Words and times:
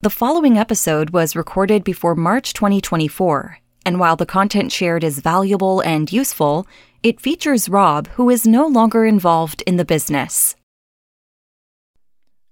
The 0.00 0.10
following 0.10 0.56
episode 0.56 1.10
was 1.10 1.34
recorded 1.34 1.82
before 1.82 2.14
March 2.14 2.52
2024, 2.52 3.58
and 3.84 3.98
while 3.98 4.14
the 4.14 4.24
content 4.24 4.70
shared 4.70 5.02
is 5.02 5.18
valuable 5.18 5.80
and 5.80 6.12
useful, 6.12 6.68
it 7.02 7.20
features 7.20 7.68
Rob, 7.68 8.06
who 8.10 8.30
is 8.30 8.46
no 8.46 8.64
longer 8.64 9.04
involved 9.04 9.60
in 9.66 9.76
the 9.76 9.84
business. 9.84 10.54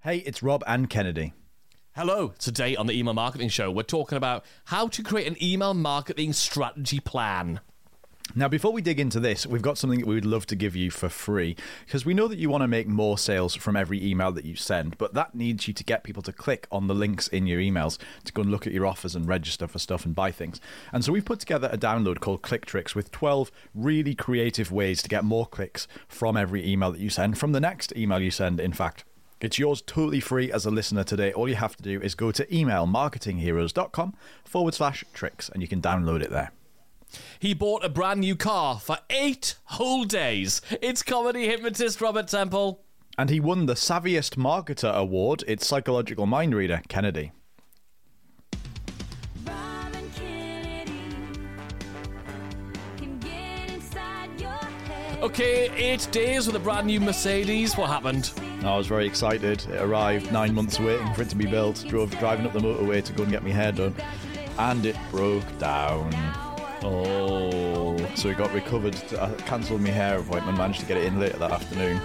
Hey, 0.01 0.17
it's 0.25 0.43
Rob 0.43 0.61
and 0.67 0.89
Kennedy. 0.89 1.31
Hello, 1.95 2.33
today 2.37 2.75
on 2.75 2.85
the 2.85 2.99
Email 2.99 3.13
Marketing 3.13 3.47
Show, 3.47 3.71
we're 3.71 3.83
talking 3.83 4.17
about 4.17 4.43
how 4.65 4.89
to 4.89 5.01
create 5.01 5.27
an 5.27 5.41
email 5.41 5.73
marketing 5.73 6.33
strategy 6.33 6.99
plan. 6.99 7.61
Now, 8.35 8.47
before 8.47 8.73
we 8.73 8.81
dig 8.81 8.99
into 8.99 9.19
this, 9.19 9.47
we've 9.47 9.61
got 9.61 9.77
something 9.77 9.99
that 9.99 10.07
we 10.07 10.15
would 10.15 10.25
love 10.25 10.45
to 10.47 10.55
give 10.55 10.75
you 10.75 10.91
for 10.91 11.09
free 11.09 11.55
because 11.85 12.05
we 12.05 12.13
know 12.13 12.27
that 12.27 12.37
you 12.37 12.49
want 12.49 12.61
to 12.61 12.67
make 12.67 12.87
more 12.87 13.17
sales 13.17 13.55
from 13.55 13.75
every 13.75 14.05
email 14.05 14.31
that 14.33 14.45
you 14.45 14.55
send, 14.55 14.97
but 14.97 15.13
that 15.13 15.33
needs 15.33 15.67
you 15.67 15.73
to 15.73 15.83
get 15.83 16.03
people 16.03 16.21
to 16.23 16.33
click 16.33 16.67
on 16.71 16.87
the 16.87 16.93
links 16.93 17.27
in 17.29 17.47
your 17.47 17.59
emails 17.59 17.97
to 18.25 18.33
go 18.33 18.41
and 18.41 18.51
look 18.51 18.67
at 18.67 18.73
your 18.73 18.85
offers 18.85 19.15
and 19.15 19.27
register 19.27 19.67
for 19.67 19.79
stuff 19.79 20.05
and 20.05 20.13
buy 20.13 20.31
things. 20.31 20.59
And 20.91 21.03
so 21.03 21.11
we've 21.11 21.25
put 21.25 21.39
together 21.39 21.69
a 21.71 21.77
download 21.77 22.19
called 22.19 22.41
Click 22.41 22.65
Tricks 22.65 22.93
with 22.93 23.11
12 23.11 23.49
really 23.73 24.13
creative 24.13 24.71
ways 24.71 25.01
to 25.03 25.09
get 25.09 25.23
more 25.23 25.45
clicks 25.45 25.87
from 26.07 26.37
every 26.37 26.67
email 26.67 26.91
that 26.91 27.01
you 27.01 27.09
send, 27.09 27.37
from 27.37 27.53
the 27.53 27.61
next 27.61 27.95
email 27.95 28.19
you 28.19 28.31
send, 28.31 28.59
in 28.59 28.73
fact. 28.73 29.03
It's 29.39 29.59
yours 29.59 29.81
totally 29.81 30.19
free 30.19 30.51
as 30.51 30.65
a 30.65 30.71
listener 30.71 31.03
today. 31.03 31.31
All 31.31 31.47
you 31.47 31.55
have 31.55 31.77
to 31.77 31.83
do 31.83 32.01
is 32.01 32.15
go 32.15 32.31
to 32.31 32.45
emailmarketingheroes.com 32.47 34.15
forward 34.43 34.73
slash 34.73 35.03
tricks 35.13 35.49
and 35.49 35.61
you 35.61 35.67
can 35.67 35.81
download 35.81 36.21
it 36.21 36.31
there. 36.31 36.51
He 37.39 37.53
bought 37.53 37.85
a 37.85 37.89
brand 37.89 38.21
new 38.21 38.35
car 38.35 38.79
for 38.79 38.97
eight 39.09 39.55
whole 39.65 40.03
days. 40.03 40.61
It's 40.81 41.03
comedy 41.03 41.47
hypnotist 41.47 42.01
Robert 42.01 42.27
Temple. 42.27 42.83
And 43.17 43.29
he 43.29 43.39
won 43.39 43.65
the 43.65 43.73
Savviest 43.73 44.35
Marketer 44.35 44.93
Award. 44.93 45.43
It's 45.47 45.65
psychological 45.65 46.25
mind 46.25 46.53
reader 46.53 46.81
Kennedy. 46.87 47.31
Rob 49.45 49.95
and 49.95 50.13
Kennedy 50.13 51.01
can 52.97 53.19
get 53.19 53.71
inside 53.71 54.39
your 54.39 54.51
head. 54.51 55.23
Okay, 55.23 55.69
eight 55.75 56.07
days 56.11 56.45
with 56.45 56.55
a 56.55 56.59
brand 56.59 56.87
new 56.87 56.99
Mercedes. 56.99 57.75
What 57.75 57.89
happened? 57.89 58.31
I 58.63 58.77
was 58.77 58.85
very 58.87 59.07
excited. 59.07 59.65
It 59.65 59.81
arrived 59.81 60.31
nine 60.31 60.53
months 60.53 60.79
waiting 60.79 61.11
for 61.13 61.23
it 61.23 61.29
to 61.29 61.35
be 61.35 61.47
built. 61.47 61.85
Drove 61.87 62.11
driving 62.19 62.45
up 62.45 62.53
the 62.53 62.59
motorway 62.59 63.03
to 63.03 63.13
go 63.13 63.23
and 63.23 63.31
get 63.31 63.43
my 63.43 63.49
hair 63.49 63.71
done, 63.71 63.95
and 64.59 64.85
it 64.85 64.95
broke 65.09 65.57
down. 65.57 66.13
Oh. 66.83 67.97
So 68.15 68.29
it 68.29 68.37
got 68.37 68.53
recovered. 68.53 68.95
I 69.19 69.33
cancelled 69.45 69.81
my 69.81 69.89
hair 69.89 70.19
appointment, 70.19 70.57
managed 70.57 70.79
to 70.81 70.85
get 70.85 70.97
it 70.97 71.05
in 71.05 71.19
later 71.19 71.37
that 71.37 71.51
afternoon, 71.51 72.01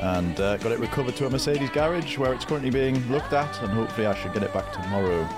and 0.00 0.38
uh, 0.40 0.56
got 0.58 0.72
it 0.72 0.78
recovered 0.78 1.16
to 1.16 1.26
a 1.26 1.30
Mercedes 1.30 1.70
garage 1.70 2.18
where 2.18 2.32
it's 2.34 2.44
currently 2.44 2.70
being 2.70 2.96
looked 3.10 3.32
at, 3.32 3.62
and 3.62 3.72
hopefully 3.72 4.06
I 4.06 4.14
should 4.14 4.32
get 4.34 4.42
it 4.42 4.52
back 4.52 4.72
tomorrow. 4.72 5.28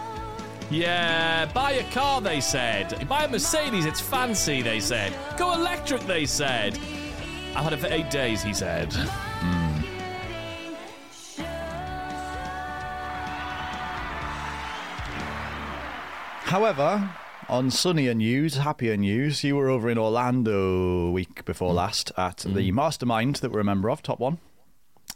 Yeah, 0.69 1.47
buy 1.53 1.73
a 1.73 1.93
car, 1.93 2.21
they 2.21 2.41
said. 2.41 3.09
Buy 3.09 3.25
a 3.25 3.29
Mercedes, 3.29 3.85
it's 3.85 4.01
fancy, 4.01 4.63
they 4.63 4.81
said. 4.81 5.13
Go 5.37 5.53
electric, 5.53 6.03
they 6.03 6.27
said. 6.27 6.77
I've 7.55 7.65
had 7.65 7.73
it 7.73 7.79
for 7.79 7.87
eight 7.87 8.11
days, 8.11 8.43
he 8.43 8.53
said. 8.53 8.93
However, 16.43 17.09
on 17.49 17.71
sunnier 17.71 18.15
news, 18.15 18.57
happier 18.57 18.97
news, 18.97 19.45
you 19.45 19.57
were 19.57 19.69
over 19.69 19.89
in 19.89 19.99
Orlando 19.99 21.11
week 21.11 21.45
before 21.45 21.73
last 21.73 22.11
at 22.17 22.39
the 22.39 22.73
mastermind 22.73 23.37
that 23.37 23.53
we're 23.53 23.61
a 23.61 23.65
member 23.65 23.91
of, 23.91 24.03
Top 24.03 24.19
One. 24.19 24.39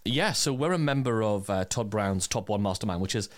Yeah, 0.05 0.33
so 0.33 0.53
we're 0.53 0.73
a 0.73 0.79
member 0.79 1.23
of 1.23 1.51
uh, 1.51 1.65
Todd 1.65 1.91
Brown's 1.91 2.27
Top 2.27 2.49
One 2.49 2.63
Mastermind, 2.63 3.03
which 3.03 3.15
is 3.15 3.29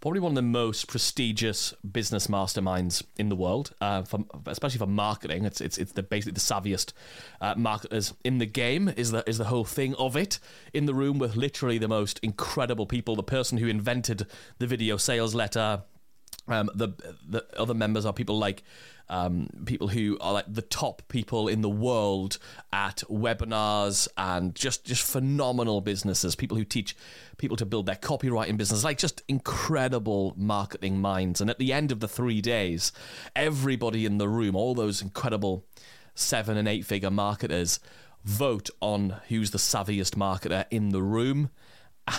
probably 0.00 0.20
one 0.20 0.32
of 0.32 0.36
the 0.36 0.42
most 0.42 0.88
prestigious 0.88 1.74
business 1.92 2.26
masterminds 2.26 3.04
in 3.18 3.28
the 3.28 3.36
world, 3.36 3.72
uh, 3.80 4.02
for, 4.02 4.24
especially 4.46 4.78
for 4.78 4.86
marketing. 4.86 5.44
It's 5.44 5.60
it's 5.60 5.78
it's 5.78 5.92
the 5.92 6.02
basically 6.02 6.32
the 6.32 6.40
savviest 6.40 6.92
uh, 7.40 7.54
marketers 7.56 8.14
in 8.24 8.38
the 8.38 8.46
game. 8.46 8.92
Is 8.96 9.10
the 9.12 9.28
is 9.28 9.38
the 9.38 9.44
whole 9.44 9.64
thing 9.64 9.94
of 9.94 10.16
it 10.16 10.40
in 10.72 10.86
the 10.86 10.94
room 10.94 11.18
with 11.18 11.36
literally 11.36 11.78
the 11.78 11.88
most 11.88 12.18
incredible 12.22 12.86
people. 12.86 13.14
The 13.14 13.22
person 13.22 13.58
who 13.58 13.68
invented 13.68 14.26
the 14.58 14.66
video 14.66 14.96
sales 14.96 15.34
letter. 15.34 15.82
Um, 16.48 16.70
the 16.74 16.88
the 17.28 17.46
other 17.56 17.74
members 17.74 18.06
are 18.06 18.12
people 18.12 18.38
like 18.38 18.62
um, 19.10 19.48
people 19.64 19.88
who 19.88 20.18
are 20.20 20.32
like 20.32 20.52
the 20.52 20.62
top 20.62 21.02
people 21.08 21.48
in 21.48 21.62
the 21.62 21.68
world 21.68 22.38
at 22.72 23.02
webinars 23.08 24.08
and 24.16 24.54
just 24.54 24.84
just 24.84 25.02
phenomenal 25.02 25.80
businesses. 25.80 26.34
People 26.34 26.56
who 26.56 26.64
teach 26.64 26.96
people 27.38 27.56
to 27.56 27.66
build 27.66 27.86
their 27.86 27.96
copywriting 27.96 28.56
business, 28.56 28.84
like 28.84 28.98
just 28.98 29.22
incredible 29.28 30.34
marketing 30.36 31.00
minds. 31.00 31.40
And 31.40 31.48
at 31.48 31.58
the 31.58 31.72
end 31.72 31.92
of 31.92 32.00
the 32.00 32.08
three 32.08 32.40
days, 32.40 32.92
everybody 33.34 34.04
in 34.04 34.18
the 34.18 34.28
room, 34.28 34.56
all 34.56 34.74
those 34.74 35.00
incredible 35.00 35.64
seven 36.14 36.56
and 36.56 36.68
eight 36.68 36.84
figure 36.84 37.10
marketers, 37.10 37.80
vote 38.24 38.68
on 38.80 39.16
who's 39.28 39.52
the 39.52 39.58
savviest 39.58 40.16
marketer 40.16 40.66
in 40.70 40.90
the 40.90 41.02
room 41.02 41.50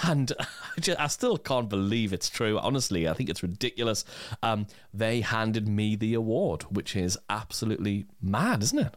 and 0.03 0.31
I, 0.39 0.81
just, 0.81 1.00
I 1.00 1.07
still 1.07 1.38
can't 1.38 1.69
believe 1.69 2.13
it's 2.13 2.29
true. 2.29 2.57
Honestly, 2.59 3.07
I 3.07 3.13
think 3.13 3.29
it's 3.29 3.44
ridiculous. 3.44 4.05
Um, 4.44 4.67
they 4.94 5.22
handed 5.22 5.67
me 5.67 5.95
the 5.95 6.13
award, 6.13 6.63
which 6.63 6.95
is 6.95 7.17
absolutely 7.29 8.05
mad, 8.22 8.63
isn't 8.63 8.79
it? 8.79 8.94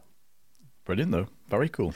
Brilliant, 0.85 1.11
though. 1.11 1.27
Very 1.49 1.69
cool. 1.69 1.93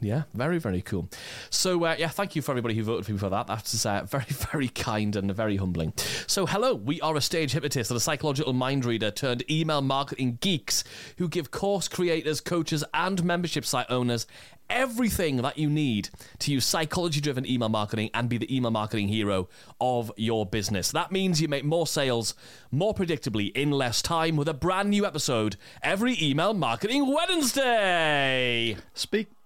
Yeah, 0.00 0.22
very, 0.32 0.58
very 0.58 0.80
cool. 0.80 1.08
So, 1.50 1.84
uh, 1.84 1.96
yeah, 1.98 2.08
thank 2.08 2.36
you 2.36 2.42
for 2.42 2.52
everybody 2.52 2.74
who 2.74 2.84
voted 2.84 3.06
for 3.06 3.12
me 3.12 3.18
for 3.18 3.30
that. 3.30 3.46
That's 3.46 3.84
uh, 3.84 4.04
very, 4.08 4.24
very 4.26 4.68
kind 4.68 5.16
and 5.16 5.34
very 5.34 5.56
humbling. 5.56 5.92
So, 6.26 6.46
hello, 6.46 6.74
we 6.74 7.00
are 7.00 7.16
a 7.16 7.20
stage 7.20 7.52
hypnotist 7.52 7.90
and 7.90 7.96
a 7.96 8.00
psychological 8.00 8.52
mind 8.52 8.84
reader 8.84 9.10
turned 9.10 9.48
email 9.50 9.82
marketing 9.82 10.38
geeks 10.40 10.84
who 11.16 11.28
give 11.28 11.50
course 11.50 11.88
creators, 11.88 12.40
coaches, 12.40 12.84
and 12.94 13.24
membership 13.24 13.64
site 13.64 13.86
owners 13.90 14.26
everything 14.70 15.38
that 15.38 15.56
you 15.58 15.70
need 15.70 16.10
to 16.38 16.52
use 16.52 16.64
psychology 16.64 17.20
driven 17.20 17.46
email 17.46 17.68
marketing 17.68 18.10
and 18.14 18.28
be 18.28 18.38
the 18.38 18.54
email 18.54 18.70
marketing 18.70 19.08
hero 19.08 19.48
of 19.80 20.12
your 20.16 20.44
business. 20.44 20.92
That 20.92 21.10
means 21.10 21.40
you 21.40 21.48
make 21.48 21.64
more 21.64 21.86
sales 21.86 22.34
more 22.70 22.94
predictably 22.94 23.50
in 23.56 23.70
less 23.70 24.02
time 24.02 24.36
with 24.36 24.48
a 24.48 24.54
brand 24.54 24.90
new 24.90 25.06
episode 25.06 25.56
every 25.82 26.16
email 26.20 26.54
marketing 26.54 27.12
Wednesday. 27.12 28.76
Speak. 28.94 29.37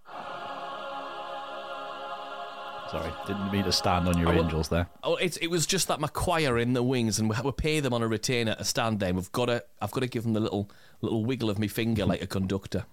Sorry, 2.93 3.11
didn't 3.27 3.51
mean 3.51 3.65
to 3.65 3.73
stand 3.73 4.07
on 4.07 4.19
your 4.19 4.35
angels 4.35 4.69
there. 4.69 4.87
Oh, 5.03 5.17
it's, 5.17 5.39
it 5.39 5.47
was 5.47 5.65
just 5.65 5.89
that 5.89 5.99
my 5.99 6.09
choir 6.09 6.59
in 6.59 6.75
the 6.75 6.83
wings, 6.83 7.19
and 7.19 7.31
we, 7.31 7.37
we 7.43 7.51
pay 7.53 7.81
them 7.81 7.95
on 7.95 8.03
a 8.03 8.07
retainer 8.07 8.55
to 8.55 8.65
stand 8.67 9.01
there. 9.01 9.15
We've 9.15 9.33
got 9.33 9.47
to, 9.47 9.65
I've 9.81 9.93
got 9.93 10.01
to 10.01 10.07
give 10.07 10.25
them 10.25 10.35
the 10.35 10.41
little 10.41 10.69
little 11.01 11.25
wiggle 11.25 11.49
of 11.49 11.59
my 11.59 11.69
finger 11.69 12.05
like 12.05 12.21
a 12.21 12.27
conductor. 12.27 12.85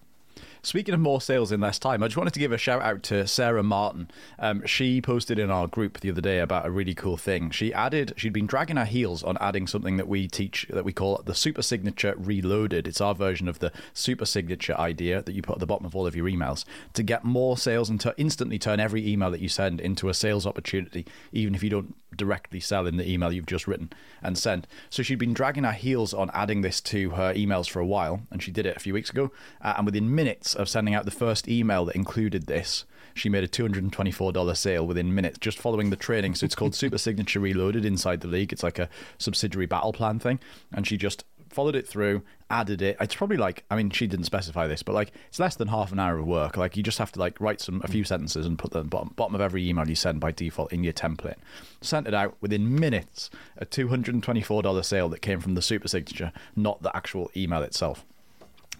Speaking 0.61 0.93
of 0.93 0.99
more 0.99 1.21
sales 1.21 1.53
in 1.53 1.61
less 1.61 1.79
time, 1.79 2.03
I 2.03 2.07
just 2.07 2.17
wanted 2.17 2.33
to 2.33 2.39
give 2.39 2.51
a 2.51 2.57
shout 2.57 2.81
out 2.81 3.01
to 3.03 3.25
Sarah 3.25 3.63
Martin. 3.63 4.11
Um, 4.37 4.65
she 4.65 5.01
posted 5.01 5.39
in 5.39 5.49
our 5.49 5.67
group 5.67 6.01
the 6.01 6.11
other 6.11 6.19
day 6.19 6.39
about 6.39 6.65
a 6.65 6.71
really 6.71 6.93
cool 6.93 7.15
thing. 7.15 7.49
She 7.51 7.73
added, 7.73 8.13
she'd 8.17 8.33
been 8.33 8.45
dragging 8.45 8.75
her 8.75 8.85
heels 8.85 9.23
on 9.23 9.37
adding 9.39 9.67
something 9.67 9.95
that 9.95 10.09
we 10.09 10.27
teach 10.27 10.67
that 10.69 10.83
we 10.83 10.91
call 10.91 11.21
the 11.23 11.33
Super 11.33 11.61
Signature 11.61 12.13
Reloaded. 12.17 12.87
It's 12.87 12.99
our 12.99 13.15
version 13.15 13.47
of 13.47 13.59
the 13.59 13.71
Super 13.93 14.25
Signature 14.25 14.77
idea 14.77 15.21
that 15.21 15.31
you 15.31 15.41
put 15.41 15.53
at 15.53 15.59
the 15.59 15.65
bottom 15.65 15.85
of 15.85 15.95
all 15.95 16.05
of 16.05 16.15
your 16.15 16.25
emails 16.25 16.65
to 16.93 17.03
get 17.03 17.23
more 17.23 17.57
sales 17.57 17.89
and 17.89 17.99
to 18.01 18.13
instantly 18.17 18.59
turn 18.59 18.81
every 18.81 19.07
email 19.07 19.31
that 19.31 19.41
you 19.41 19.49
send 19.49 19.79
into 19.79 20.09
a 20.09 20.13
sales 20.13 20.45
opportunity, 20.45 21.05
even 21.31 21.55
if 21.55 21.63
you 21.63 21.69
don't 21.69 21.95
directly 22.15 22.59
sell 22.59 22.85
in 22.85 22.97
the 22.97 23.09
email 23.09 23.31
you've 23.31 23.45
just 23.45 23.67
written 23.67 23.89
and 24.21 24.37
sent. 24.37 24.67
So 24.89 25.03
she'd 25.03 25.19
been 25.19 25.33
dragging 25.33 25.63
her 25.63 25.71
heels 25.71 26.13
on 26.13 26.29
adding 26.33 26.61
this 26.61 26.81
to 26.81 27.11
her 27.11 27.33
emails 27.33 27.69
for 27.69 27.79
a 27.79 27.85
while, 27.85 28.23
and 28.29 28.43
she 28.43 28.51
did 28.51 28.65
it 28.65 28.75
a 28.75 28.79
few 28.79 28.93
weeks 28.93 29.09
ago. 29.09 29.31
Uh, 29.61 29.75
and 29.77 29.85
within 29.85 30.13
minutes 30.13 30.48
of 30.55 30.69
sending 30.69 30.93
out 30.93 31.05
the 31.05 31.11
first 31.11 31.47
email 31.47 31.85
that 31.85 31.95
included 31.95 32.47
this, 32.47 32.85
she 33.13 33.29
made 33.29 33.43
a 33.43 33.47
$224 33.47 34.57
sale 34.57 34.85
within 34.85 35.13
minutes 35.13 35.37
just 35.39 35.59
following 35.59 35.89
the 35.89 35.95
training. 35.95 36.35
So 36.35 36.45
it's 36.45 36.55
called 36.55 36.75
Super 36.75 36.97
Signature 36.97 37.39
Reloaded 37.39 37.85
inside 37.85 38.21
the 38.21 38.27
league. 38.27 38.53
It's 38.53 38.63
like 38.63 38.79
a 38.79 38.89
subsidiary 39.17 39.65
battle 39.65 39.93
plan 39.93 40.19
thing. 40.19 40.39
And 40.73 40.87
she 40.87 40.97
just 40.97 41.25
followed 41.49 41.75
it 41.75 41.87
through, 41.87 42.21
added 42.49 42.81
it. 42.81 42.97
It's 42.99 43.15
probably 43.15 43.37
like, 43.37 43.63
I 43.69 43.75
mean, 43.75 43.89
she 43.89 44.07
didn't 44.07 44.25
specify 44.25 44.67
this, 44.67 44.83
but 44.83 44.93
like 44.93 45.11
it's 45.27 45.39
less 45.39 45.55
than 45.55 45.67
half 45.67 45.91
an 45.91 45.99
hour 45.99 46.17
of 46.17 46.25
work. 46.25 46.57
Like 46.57 46.77
you 46.77 46.83
just 46.83 46.99
have 46.99 47.11
to 47.13 47.19
like 47.19 47.39
write 47.41 47.61
some 47.61 47.81
a 47.83 47.87
few 47.87 48.03
sentences 48.03 48.45
and 48.45 48.57
put 48.57 48.71
them 48.71 48.87
bottom 48.87 49.13
bottom 49.15 49.35
of 49.35 49.41
every 49.41 49.67
email 49.67 49.87
you 49.87 49.95
send 49.95 50.19
by 50.19 50.31
default 50.31 50.71
in 50.71 50.83
your 50.83 50.93
template. 50.93 51.37
Sent 51.81 52.07
it 52.07 52.13
out 52.13 52.35
within 52.41 52.79
minutes. 52.79 53.29
A 53.57 53.65
$224 53.65 54.85
sale 54.85 55.09
that 55.09 55.21
came 55.21 55.39
from 55.39 55.55
the 55.55 55.61
super 55.61 55.87
signature, 55.87 56.31
not 56.55 56.81
the 56.81 56.95
actual 56.95 57.31
email 57.35 57.63
itself. 57.63 58.05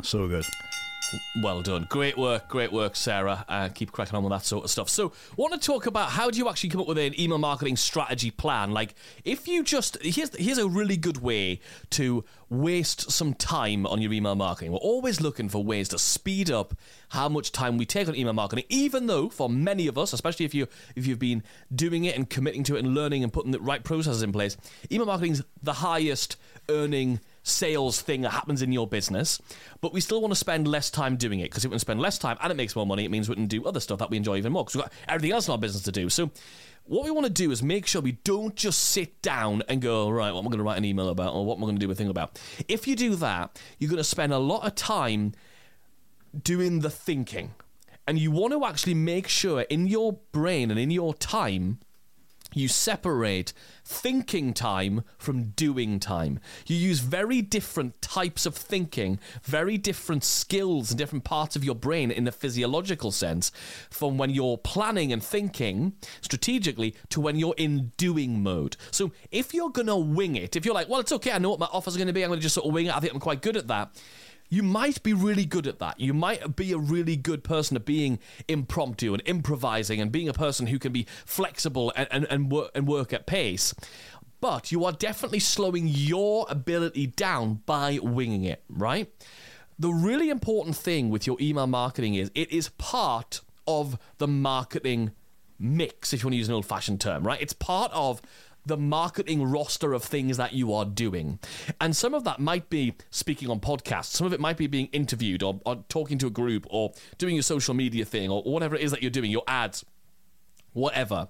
So 0.02 0.28
good. 0.28 0.46
Well 1.42 1.62
done. 1.62 1.88
Great 1.90 2.18
work, 2.18 2.48
great 2.48 2.72
work, 2.72 2.96
Sarah. 2.96 3.46
Uh, 3.48 3.70
keep 3.70 3.92
cracking 3.92 4.16
on 4.16 4.24
with 4.24 4.32
that 4.32 4.46
sort 4.46 4.64
of 4.64 4.70
stuff. 4.70 4.90
So, 4.90 5.12
want 5.38 5.54
to 5.54 5.60
talk 5.60 5.86
about 5.86 6.10
how 6.10 6.30
do 6.30 6.38
you 6.38 6.50
actually 6.50 6.70
come 6.70 6.82
up 6.82 6.88
with 6.88 6.98
an 6.98 7.20
email 7.20 7.38
marketing 7.38 7.78
strategy 7.78 8.32
plan? 8.32 8.72
Like, 8.72 8.96
if 9.24 9.48
you 9.48 9.64
just 9.64 9.98
here's 10.02 10.36
here's 10.36 10.58
a 10.58 10.68
really 10.68 10.98
good 10.98 11.22
way 11.22 11.62
to 11.92 12.24
waste 12.50 13.12
some 13.12 13.34
time 13.34 13.86
on 13.86 14.02
your 14.02 14.12
email 14.12 14.36
marketing. 14.36 14.72
We're 14.72 14.80
always 14.80 15.22
looking 15.22 15.50
for 15.50 15.64
ways 15.64 15.90
to 15.90 16.00
speed 16.00 16.50
up 16.50 16.74
how 17.10 17.30
much 17.30 17.52
time 17.52 17.78
we 17.78 17.86
take 17.86 18.08
on 18.08 18.16
email 18.16 18.34
marketing. 18.34 18.66
Even 18.70 19.08
though 19.08 19.30
for 19.30 19.50
many 19.50 19.88
of 19.88 19.98
us, 19.98 20.14
especially 20.14 20.46
if 20.46 20.54
you 20.54 20.68
if 20.96 21.08
you've 21.08 21.20
been 21.20 21.44
doing 21.74 22.06
it 22.06 22.16
and 22.16 22.30
committing 22.30 22.64
to 22.64 22.76
it 22.76 22.80
and 22.80 22.94
learning 22.94 23.24
and 23.24 23.32
putting 23.34 23.52
the 23.52 23.60
right 23.60 23.84
processes 23.84 24.24
in 24.24 24.32
place, 24.32 24.58
email 24.92 25.06
marketing 25.06 25.34
is 25.34 25.44
the 25.62 25.74
highest 25.74 26.38
earning 26.70 27.20
sales 27.50 28.01
thing 28.01 28.22
that 28.22 28.31
happens 28.31 28.62
in 28.62 28.72
your 28.72 28.88
business, 28.88 29.42
but 29.81 29.94
we 29.94 30.01
still 30.01 30.22
want 30.22 30.31
to 30.31 30.40
spend 30.40 30.68
less 30.68 30.90
time 30.90 31.18
doing 31.18 31.40
it 31.40 31.46
because 31.46 31.66
if 31.66 31.72
we 31.72 31.80
spend 31.80 32.00
less 32.00 32.18
time 32.18 32.38
and 32.42 32.51
it 32.51 32.56
makes 32.56 32.75
more 32.75 32.86
money, 32.86 33.06
it 33.06 33.12
means 33.12 33.30
we 33.30 33.36
can 33.36 33.48
do 33.48 33.66
other 33.66 33.80
stuff 33.80 34.00
that 34.00 34.10
we 34.10 34.18
enjoy 34.18 34.38
even 34.38 34.51
more 34.54 34.63
because 34.63 34.75
we've 34.75 34.84
got 34.84 34.94
everything 35.07 35.31
else 35.31 35.48
in 35.48 35.51
our 35.51 35.57
business 35.57 35.84
to 35.84 35.92
do. 35.92 36.10
So, 36.10 36.31
what 36.86 37.04
we 37.04 37.12
want 37.12 37.28
to 37.28 37.31
do 37.31 37.51
is 37.51 37.62
make 37.62 37.86
sure 37.86 38.01
we 38.01 38.13
don't 38.13 38.56
just 38.56 38.80
sit 38.80 39.22
down 39.22 39.62
and 39.69 39.80
go, 39.80 40.10
right, 40.10 40.31
what 40.31 40.40
am 40.40 40.48
I 40.48 40.50
going 40.50 40.57
to 40.57 40.63
write 40.63 40.78
an 40.78 40.86
email 40.86 41.10
about 41.10 41.36
or 41.36 41.46
what 41.46 41.57
am 41.57 41.63
I 41.63 41.68
going 41.68 41.78
to 41.78 41.86
do 41.86 41.92
a 41.92 41.96
thing 41.96 42.10
about? 42.10 42.40
If 42.68 42.88
you 42.88 42.96
do 42.96 43.13
that, 43.16 43.62
you're 43.78 43.92
going 43.92 43.98
to 43.98 44.04
spend 44.04 44.34
a 44.34 44.40
lot 44.40 44.66
of 44.66 44.74
time 44.74 45.34
doing 46.42 46.80
the 46.80 46.90
thinking. 46.90 47.54
And 48.07 48.18
you 48.18 48.31
want 48.31 48.54
to 48.54 48.66
actually 48.66 48.95
make 48.95 49.28
sure 49.28 49.62
in 49.62 49.86
your 49.86 50.13
brain 50.31 50.72
and 50.72 50.80
in 50.80 50.90
your 50.90 51.13
time 51.13 51.80
you 52.54 52.68
separate 52.68 53.54
thinking 53.84 54.54
time 54.54 55.04
from 55.18 55.51
doing 55.51 56.00
time. 56.00 56.40
You 56.68 56.75
use 56.75 57.00
very 57.00 57.42
different 57.42 58.01
types 58.01 58.46
of 58.46 58.56
thinking, 58.56 59.19
very 59.44 59.78
different 59.78 60.24
skills 60.24 60.92
and 60.92 60.98
different 60.98 61.24
parts 61.24 61.56
of 61.56 61.63
your 61.63 61.75
brain 61.75 62.12
in 62.12 62.24
the 62.24 62.31
physiological 62.31 63.12
sense 63.12 63.51
from 63.90 64.18
when 64.18 64.30
you're 64.30 64.57
planning 64.57 65.12
and 65.12 65.24
thinking 65.24 65.94
strategically 66.22 66.96
to 67.10 67.19
when 67.19 67.38
you're 67.38 67.56
in 67.57 67.92
doing 67.98 68.44
mode. 68.44 68.78
So 68.92 69.12
if 69.31 69.54
you're 69.54 69.72
going 69.72 69.88
to 69.88 69.95
wing 69.95 70.36
it, 70.36 70.56
if 70.56 70.66
you're 70.66 70.75
like, 70.75 70.90
well, 70.90 71.00
it's 71.00 71.12
okay, 71.12 71.31
I 71.31 71.40
know 71.40 71.50
what 71.52 71.60
my 71.60 71.68
offers 71.72 71.98
going 71.98 72.07
to 72.07 72.13
be, 72.13 72.24
I'm 72.24 72.30
going 72.30 72.40
to 72.40 72.44
just 72.44 72.56
sort 72.56 72.68
of 72.68 72.74
wing 72.74 72.88
it, 72.88 72.95
I 72.95 73.00
think 73.00 73.13
I'm 73.13 73.19
quite 73.19 73.42
good 73.42 73.57
at 73.57 73.68
that 73.68 73.92
you 74.50 74.63
might 74.63 75.01
be 75.04 75.13
really 75.13 75.46
good 75.46 75.68
at 75.68 75.80
that. 75.80 76.00
You 76.00 76.13
might 76.13 76.56
be 76.56 76.72
a 76.72 76.78
really 76.78 77.16
good 77.16 77.44
person 77.44 77.78
at 77.78 77.86
being 77.86 78.19
impromptu 78.48 79.13
and 79.13 79.22
improvising 79.25 80.01
and 80.01 80.12
being 80.12 80.28
a 80.28 80.34
person 80.34 80.68
who 80.68 80.80
can 80.80 80.92
be 80.92 81.06
flexible 81.25 81.94
and, 81.96 82.07
and, 82.12 82.28
and, 82.30 82.51
work, 82.51 82.72
and 82.74 82.88
work 82.88 83.13
at 83.13 83.28
pace. 83.28 83.74
But 84.42 84.72
you 84.72 84.86
are 84.86 84.92
definitely 84.92 85.40
slowing 85.40 85.88
your 85.88 86.46
ability 86.50 87.07
down 87.07 87.62
by 87.66 88.00
winging 88.01 88.46
it, 88.46 88.63
right? 88.69 89.12
The 89.78 89.92
really 89.92 90.30
important 90.30 90.75
thing 90.75 91.10
with 91.10 91.28
your 91.28 91.38
email 91.40 91.68
marketing 91.68 92.16
is 92.16 92.31
it 92.34 92.52
is 92.52 92.69
part 92.69 93.42
of 93.68 94.00
the 94.18 94.28
marketing 94.28 95.12
mix, 95.60 96.13
if 96.13 96.22
you 96.22 96.28
want 96.28 96.34
to 96.34 96.38
use 96.38 96.48
an 96.48 96.54
old 96.54 96.66
fashioned 96.66 97.02
term, 97.02 97.24
right? 97.24 97.42
It's 97.42 97.54
part 97.54 97.92
of 97.94 98.22
the 98.69 98.77
marketing 98.77 99.44
roster 99.44 99.94
of 99.94 100.04
things 100.04 100.38
that 100.38 100.54
you 100.54 100.74
are 100.74 100.86
doing. 100.86 101.39
And 101.81 101.95
some 101.95 102.13
of 102.13 102.24
that 102.24 102.39
might 102.39 102.69
be 102.69 102.94
speaking 103.10 103.50
on 103.50 103.60
podcasts, 103.60 104.13
some 104.13 104.27
of 104.27 104.31
it 104.31 104.39
might 104.39 104.57
be 104.57 104.68
being 104.68 104.88
interviewed 104.94 105.44
or, 105.44 105.60
or 105.66 105.83
talking 105.89 106.18
to 106.19 106.27
a 106.27 106.30
group 106.30 106.66
or 106.69 106.94
doing 107.18 107.36
your 107.36 107.44
social 107.44 107.74
media 107.74 108.06
thing 108.06 108.30
or 108.30 108.44
whatever 108.44 108.75
it 108.75 108.81
is 108.81 108.92
that 108.92 109.01
you're 109.01 109.10
doing, 109.12 109.31
your 109.31 109.44
ads, 109.48 109.83
whatever. 110.74 111.27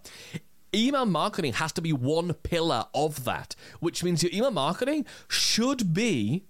Email 0.76 1.06
marketing 1.06 1.54
has 1.54 1.72
to 1.72 1.82
be 1.82 1.94
one 1.94 2.34
pillar 2.34 2.86
of 2.94 3.24
that, 3.24 3.56
which 3.80 4.04
means 4.04 4.22
your 4.22 4.32
email 4.34 4.52
marketing 4.52 5.06
should 5.30 5.94
be 5.94 6.44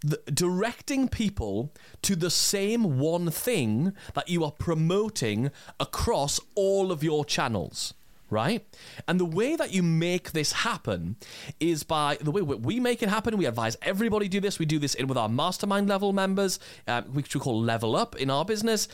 the, 0.00 0.20
directing 0.30 1.08
people 1.08 1.72
to 2.02 2.16
the 2.16 2.30
same 2.30 2.98
one 2.98 3.30
thing 3.30 3.94
that 4.14 4.28
you 4.28 4.44
are 4.44 4.50
promoting 4.50 5.52
across 5.78 6.40
all 6.56 6.90
of 6.90 7.02
your 7.04 7.24
channels 7.24 7.94
right? 8.30 8.66
And 9.06 9.20
the 9.20 9.24
way 9.24 9.56
that 9.56 9.72
you 9.72 9.82
make 9.82 10.32
this 10.32 10.52
happen 10.52 11.16
is 11.60 11.82
by 11.82 12.18
the 12.20 12.30
way 12.30 12.42
we 12.42 12.80
make 12.80 13.02
it 13.02 13.08
happen. 13.08 13.36
We 13.36 13.46
advise 13.46 13.76
everybody 13.82 14.28
do 14.28 14.40
this. 14.40 14.58
We 14.58 14.66
do 14.66 14.78
this 14.78 14.94
in 14.94 15.06
with 15.06 15.18
our 15.18 15.28
mastermind 15.28 15.88
level 15.88 16.12
members, 16.12 16.58
uh, 16.86 17.02
which 17.02 17.34
we 17.34 17.40
call 17.40 17.60
level 17.60 17.96
up 17.96 18.16
in 18.16 18.30
our 18.30 18.44
business. 18.44 18.88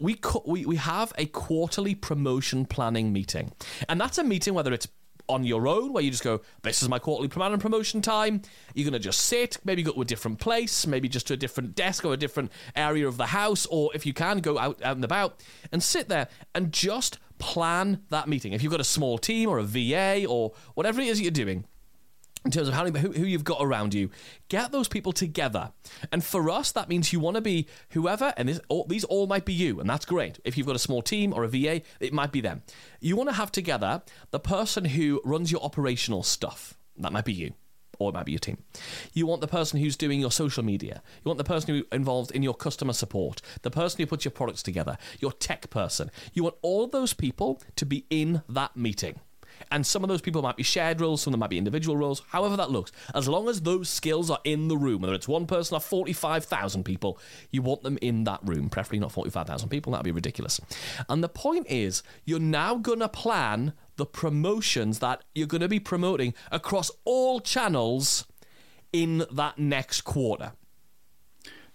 We, 0.00 0.14
co- 0.14 0.42
we 0.46 0.66
we 0.66 0.76
have 0.76 1.12
a 1.16 1.26
quarterly 1.26 1.94
promotion 1.94 2.66
planning 2.66 3.12
meeting, 3.12 3.52
and 3.88 4.00
that's 4.00 4.18
a 4.18 4.24
meeting 4.24 4.52
whether 4.52 4.72
it's 4.72 4.88
on 5.28 5.44
your 5.44 5.66
own, 5.66 5.92
where 5.92 6.02
you 6.02 6.10
just 6.10 6.22
go, 6.24 6.40
this 6.62 6.82
is 6.82 6.88
my 6.88 6.98
quarterly 6.98 7.28
plan 7.28 7.52
and 7.52 7.62
promotion 7.62 8.02
time. 8.02 8.42
You're 8.74 8.84
going 8.84 8.92
to 8.92 8.98
just 8.98 9.20
sit, 9.20 9.58
maybe 9.64 9.82
go 9.82 9.92
to 9.92 10.02
a 10.02 10.04
different 10.04 10.38
place, 10.38 10.86
maybe 10.86 11.08
just 11.08 11.26
to 11.28 11.34
a 11.34 11.36
different 11.36 11.74
desk 11.74 12.04
or 12.04 12.12
a 12.12 12.16
different 12.16 12.52
area 12.76 13.08
of 13.08 13.16
the 13.16 13.26
house, 13.26 13.66
or 13.66 13.90
if 13.94 14.04
you 14.04 14.12
can, 14.12 14.38
go 14.38 14.58
out, 14.58 14.82
out 14.82 14.96
and 14.96 15.04
about 15.04 15.42
and 15.72 15.82
sit 15.82 16.08
there 16.08 16.28
and 16.54 16.72
just 16.72 17.18
plan 17.44 18.00
that 18.08 18.26
meeting. 18.26 18.54
If 18.54 18.62
you've 18.62 18.72
got 18.72 18.80
a 18.80 18.84
small 18.84 19.18
team 19.18 19.50
or 19.50 19.58
a 19.58 19.62
VA 19.62 20.24
or 20.26 20.52
whatever 20.72 21.02
it 21.02 21.08
is 21.08 21.20
you're 21.20 21.30
doing, 21.30 21.66
in 22.44 22.50
terms 22.50 22.68
of 22.68 22.74
how, 22.74 22.86
who, 22.86 23.12
who 23.12 23.24
you've 23.24 23.44
got 23.44 23.58
around 23.60 23.92
you, 23.92 24.10
get 24.48 24.72
those 24.72 24.88
people 24.88 25.12
together. 25.12 25.72
And 26.10 26.24
for 26.24 26.48
us, 26.50 26.72
that 26.72 26.88
means 26.88 27.12
you 27.12 27.20
want 27.20 27.36
to 27.36 27.42
be 27.42 27.68
whoever, 27.90 28.32
and 28.38 28.48
this, 28.48 28.60
all, 28.68 28.86
these 28.86 29.04
all 29.04 29.26
might 29.26 29.44
be 29.44 29.52
you, 29.52 29.78
and 29.78 29.88
that's 29.88 30.06
great. 30.06 30.40
If 30.44 30.56
you've 30.56 30.66
got 30.66 30.76
a 30.76 30.80
small 30.80 31.02
team 31.02 31.32
or 31.34 31.44
a 31.44 31.48
VA, 31.48 31.82
it 32.00 32.12
might 32.12 32.32
be 32.32 32.40
them. 32.40 32.62
You 33.00 33.16
want 33.16 33.28
to 33.28 33.34
have 33.34 33.52
together 33.52 34.02
the 34.30 34.40
person 34.40 34.86
who 34.86 35.20
runs 35.24 35.52
your 35.52 35.62
operational 35.62 36.22
stuff. 36.22 36.78
That 36.96 37.12
might 37.12 37.24
be 37.26 37.32
you. 37.32 37.52
Or 37.98 38.10
it 38.10 38.14
might 38.14 38.26
be 38.26 38.32
your 38.32 38.38
team. 38.38 38.58
You 39.12 39.26
want 39.26 39.40
the 39.40 39.48
person 39.48 39.80
who's 39.80 39.96
doing 39.96 40.20
your 40.20 40.32
social 40.32 40.64
media. 40.64 41.02
You 41.24 41.28
want 41.28 41.38
the 41.38 41.44
person 41.44 41.74
who's 41.74 41.84
involved 41.92 42.30
in 42.30 42.42
your 42.42 42.54
customer 42.54 42.92
support, 42.92 43.40
the 43.62 43.70
person 43.70 44.00
who 44.00 44.06
puts 44.06 44.24
your 44.24 44.32
products 44.32 44.62
together, 44.62 44.98
your 45.20 45.32
tech 45.32 45.70
person. 45.70 46.10
You 46.32 46.44
want 46.44 46.56
all 46.62 46.86
those 46.86 47.14
people 47.14 47.60
to 47.76 47.86
be 47.86 48.06
in 48.10 48.42
that 48.48 48.76
meeting. 48.76 49.20
And 49.70 49.86
some 49.86 50.02
of 50.02 50.08
those 50.08 50.20
people 50.20 50.42
might 50.42 50.56
be 50.56 50.62
shared 50.62 51.00
roles, 51.00 51.22
some 51.22 51.30
of 51.30 51.32
them 51.32 51.40
might 51.40 51.50
be 51.50 51.58
individual 51.58 51.96
roles, 51.96 52.22
however 52.28 52.56
that 52.56 52.70
looks. 52.70 52.92
As 53.14 53.28
long 53.28 53.48
as 53.48 53.62
those 53.62 53.88
skills 53.88 54.30
are 54.30 54.40
in 54.44 54.68
the 54.68 54.76
room, 54.76 55.02
whether 55.02 55.14
it's 55.14 55.28
one 55.28 55.46
person 55.46 55.76
or 55.76 55.80
45,000 55.80 56.84
people, 56.84 57.18
you 57.50 57.62
want 57.62 57.82
them 57.82 57.98
in 58.00 58.24
that 58.24 58.40
room, 58.42 58.68
preferably 58.68 59.00
not 59.00 59.12
45,000 59.12 59.68
people, 59.68 59.92
that'd 59.92 60.04
be 60.04 60.10
ridiculous. 60.10 60.60
And 61.08 61.22
the 61.22 61.28
point 61.28 61.66
is, 61.68 62.02
you're 62.24 62.38
now 62.38 62.76
going 62.76 63.00
to 63.00 63.08
plan 63.08 63.72
the 63.96 64.06
promotions 64.06 64.98
that 64.98 65.22
you're 65.34 65.46
going 65.46 65.60
to 65.60 65.68
be 65.68 65.80
promoting 65.80 66.34
across 66.50 66.90
all 67.04 67.40
channels 67.40 68.26
in 68.92 69.24
that 69.30 69.58
next 69.58 70.02
quarter. 70.02 70.52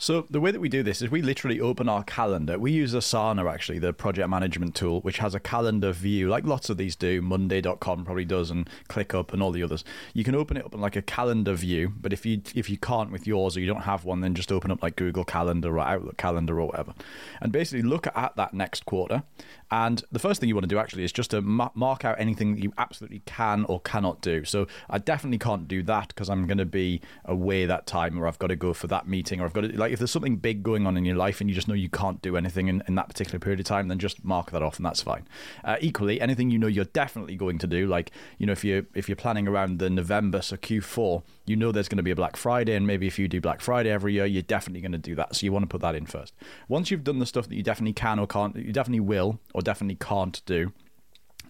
So 0.01 0.25
the 0.29 0.39
way 0.39 0.51
that 0.51 0.61
we 0.61 0.69
do 0.69 0.81
this 0.81 1.01
is 1.01 1.11
we 1.11 1.21
literally 1.21 1.59
open 1.59 1.89
our 1.89 2.05
calendar. 2.05 2.57
We 2.57 2.71
use 2.71 2.93
Asana 2.93 3.51
actually, 3.53 3.79
the 3.79 3.91
project 3.91 4.29
management 4.29 4.73
tool, 4.73 5.01
which 5.01 5.17
has 5.17 5.35
a 5.35 5.41
calendar 5.41 5.91
view, 5.91 6.29
like 6.29 6.45
lots 6.45 6.69
of 6.69 6.77
these 6.77 6.95
do. 6.95 7.21
Monday.com 7.21 8.05
probably 8.05 8.23
does, 8.23 8.49
and 8.49 8.69
ClickUp 8.87 9.33
and 9.33 9.43
all 9.43 9.51
the 9.51 9.61
others. 9.61 9.83
You 10.13 10.23
can 10.23 10.35
open 10.35 10.55
it 10.55 10.63
up 10.63 10.73
in 10.73 10.79
like 10.79 10.95
a 10.95 11.01
calendar 11.01 11.53
view, 11.53 11.91
but 11.99 12.13
if 12.13 12.25
you 12.25 12.41
if 12.55 12.69
you 12.69 12.77
can't 12.77 13.11
with 13.11 13.27
yours 13.27 13.57
or 13.57 13.59
you 13.59 13.67
don't 13.67 13.81
have 13.81 14.05
one, 14.05 14.21
then 14.21 14.35
just 14.35 14.53
open 14.53 14.71
up 14.71 14.81
like 14.81 14.95
Google 14.95 15.25
Calendar 15.25 15.77
or 15.77 15.81
Outlook 15.81 16.15
Calendar 16.15 16.61
or 16.61 16.67
whatever, 16.67 16.93
and 17.41 17.51
basically 17.51 17.81
look 17.81 18.07
at 18.07 18.33
that 18.37 18.53
next 18.53 18.85
quarter. 18.85 19.23
And 19.71 20.03
the 20.11 20.19
first 20.19 20.39
thing 20.39 20.49
you 20.49 20.55
want 20.55 20.63
to 20.63 20.69
do 20.69 20.79
actually 20.79 21.03
is 21.03 21.11
just 21.11 21.31
to 21.31 21.41
ma- 21.41 21.69
mark 21.75 22.03
out 22.03 22.19
anything 22.19 22.55
that 22.55 22.63
you 22.63 22.73
absolutely 22.77 23.21
can 23.25 23.65
or 23.65 23.79
cannot 23.81 24.21
do. 24.21 24.43
So 24.43 24.67
I 24.89 24.97
definitely 24.97 25.37
can't 25.37 25.67
do 25.67 25.83
that 25.83 26.09
because 26.09 26.29
I'm 26.29 26.47
going 26.47 26.57
to 26.57 26.65
be 26.65 27.01
away 27.25 27.65
that 27.65 27.85
time, 27.85 28.17
or 28.17 28.27
I've 28.27 28.39
got 28.39 28.47
to 28.47 28.55
go 28.55 28.73
for 28.73 28.87
that 28.87 29.07
meeting, 29.07 29.39
or 29.39 29.45
I've 29.45 29.53
got 29.53 29.61
to 29.61 29.77
like 29.77 29.91
if 29.91 29.99
there's 29.99 30.11
something 30.11 30.37
big 30.37 30.63
going 30.63 30.87
on 30.87 30.97
in 30.97 31.05
your 31.05 31.15
life 31.15 31.41
and 31.41 31.49
you 31.49 31.55
just 31.55 31.67
know 31.67 31.73
you 31.73 31.89
can't 31.89 32.21
do 32.21 32.35
anything 32.35 32.67
in, 32.67 32.83
in 32.87 32.95
that 32.95 33.07
particular 33.07 33.39
period 33.39 33.59
of 33.59 33.65
time, 33.65 33.87
then 33.87 33.99
just 33.99 34.23
mark 34.23 34.51
that 34.51 34.63
off 34.63 34.77
and 34.77 34.85
that's 34.85 35.01
fine. 35.01 35.27
Uh, 35.63 35.77
equally, 35.79 36.19
anything 36.19 36.49
you 36.49 36.57
know 36.57 36.67
you're 36.67 36.85
definitely 36.85 37.35
going 37.35 37.57
to 37.59 37.67
do, 37.67 37.87
like 37.87 38.11
you 38.37 38.45
know 38.45 38.53
if 38.53 38.63
you 38.63 38.85
if 38.95 39.07
you're 39.07 39.15
planning 39.15 39.47
around 39.47 39.79
the 39.79 39.89
November, 39.89 40.41
so 40.41 40.57
Q4, 40.57 41.23
you 41.45 41.55
know 41.55 41.71
there's 41.71 41.87
going 41.87 41.97
to 41.97 42.03
be 42.03 42.11
a 42.11 42.15
Black 42.15 42.35
Friday, 42.35 42.75
and 42.75 42.87
maybe 42.87 43.07
if 43.07 43.19
you 43.19 43.27
do 43.27 43.39
Black 43.41 43.61
Friday 43.61 43.91
every 43.91 44.13
year, 44.13 44.25
you're 44.25 44.41
definitely 44.41 44.81
going 44.81 44.91
to 44.91 44.97
do 44.97 45.15
that. 45.15 45.35
So 45.35 45.45
you 45.45 45.51
want 45.51 45.63
to 45.63 45.67
put 45.67 45.81
that 45.81 45.95
in 45.95 46.05
first. 46.05 46.33
Once 46.67 46.91
you've 46.91 47.03
done 47.03 47.19
the 47.19 47.25
stuff 47.25 47.47
that 47.47 47.55
you 47.55 47.63
definitely 47.63 47.93
can 47.93 48.19
or 48.19 48.27
can't, 48.27 48.55
you 48.55 48.73
definitely 48.73 48.99
will 48.99 49.39
or 49.59 49.61
definitely 49.61 49.95
can't 49.95 50.41
do. 50.45 50.71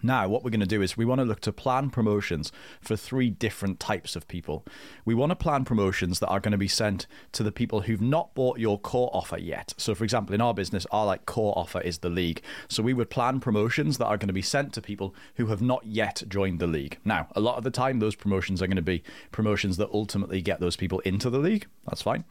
Now, 0.02 0.28
what 0.28 0.42
we're 0.42 0.50
going 0.50 0.60
to 0.60 0.66
do 0.66 0.82
is 0.82 0.96
we 0.96 1.04
want 1.04 1.20
to 1.20 1.24
look 1.24 1.40
to 1.40 1.52
plan 1.52 1.90
promotions 1.90 2.52
for 2.80 2.96
three 2.96 3.30
different 3.30 3.80
types 3.80 4.16
of 4.16 4.26
people. 4.28 4.64
We 5.04 5.14
want 5.14 5.30
to 5.30 5.36
plan 5.36 5.64
promotions 5.64 6.20
that 6.20 6.28
are 6.28 6.40
going 6.40 6.52
to 6.52 6.58
be 6.58 6.68
sent 6.68 7.06
to 7.32 7.42
the 7.42 7.52
people 7.52 7.82
who've 7.82 8.00
not 8.00 8.34
bought 8.34 8.58
your 8.58 8.78
core 8.78 9.10
offer 9.12 9.38
yet. 9.38 9.74
So, 9.76 9.94
for 9.94 10.04
example, 10.04 10.34
in 10.34 10.40
our 10.40 10.54
business, 10.54 10.86
our 10.90 11.06
like 11.06 11.26
core 11.26 11.56
offer 11.56 11.80
is 11.80 11.98
the 11.98 12.08
league. 12.08 12.42
So 12.68 12.82
we 12.82 12.94
would 12.94 13.10
plan 13.10 13.40
promotions 13.40 13.98
that 13.98 14.06
are 14.06 14.16
going 14.16 14.28
to 14.28 14.34
be 14.34 14.42
sent 14.42 14.72
to 14.74 14.80
people 14.80 15.14
who 15.36 15.46
have 15.46 15.62
not 15.62 15.84
yet 15.84 16.22
joined 16.28 16.60
the 16.60 16.66
league. 16.66 16.98
Now, 17.04 17.28
a 17.36 17.40
lot 17.40 17.56
of 17.56 17.64
the 17.64 17.70
time, 17.70 17.98
those 17.98 18.14
promotions 18.14 18.62
are 18.62 18.66
going 18.66 18.76
to 18.76 18.82
be 18.82 19.02
promotions 19.32 19.76
that 19.76 19.90
ultimately 19.92 20.40
get 20.40 20.60
those 20.60 20.76
people 20.76 21.00
into 21.00 21.30
the 21.30 21.38
league. 21.38 21.66
That's 21.86 22.02
fine. 22.02 22.24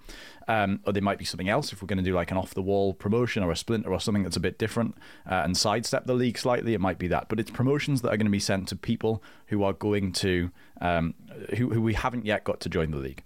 Um, 0.47 0.79
or 0.85 0.93
they 0.93 1.01
might 1.01 1.19
be 1.19 1.25
something 1.25 1.49
else 1.49 1.71
if 1.71 1.81
we're 1.81 1.87
going 1.87 1.97
to 1.97 2.03
do 2.03 2.15
like 2.15 2.31
an 2.31 2.37
off 2.37 2.55
the 2.55 2.61
wall 2.63 2.93
promotion 2.93 3.43
or 3.43 3.51
a 3.51 3.55
splinter 3.55 3.91
or 3.91 3.99
something 3.99 4.23
that's 4.23 4.37
a 4.37 4.39
bit 4.39 4.57
different 4.57 4.95
uh, 5.29 5.41
and 5.43 5.55
sidestep 5.55 6.05
the 6.07 6.15
league 6.15 6.39
slightly. 6.39 6.73
It 6.73 6.81
might 6.81 6.97
be 6.97 7.07
that, 7.09 7.29
but 7.29 7.39
it's 7.39 7.51
promotions 7.59 8.01
that 8.01 8.07
are 8.07 8.15
going 8.15 8.25
to 8.25 8.31
be 8.31 8.39
sent 8.39 8.69
to 8.69 8.75
people 8.77 9.21
who 9.47 9.63
are 9.63 9.73
going 9.73 10.13
to 10.13 10.49
um, 10.79 11.13
who, 11.57 11.69
who 11.71 11.81
we 11.81 11.93
haven't 11.93 12.25
yet 12.25 12.45
got 12.45 12.61
to 12.61 12.69
join 12.69 12.89
the 12.91 12.97
league. 12.97 13.21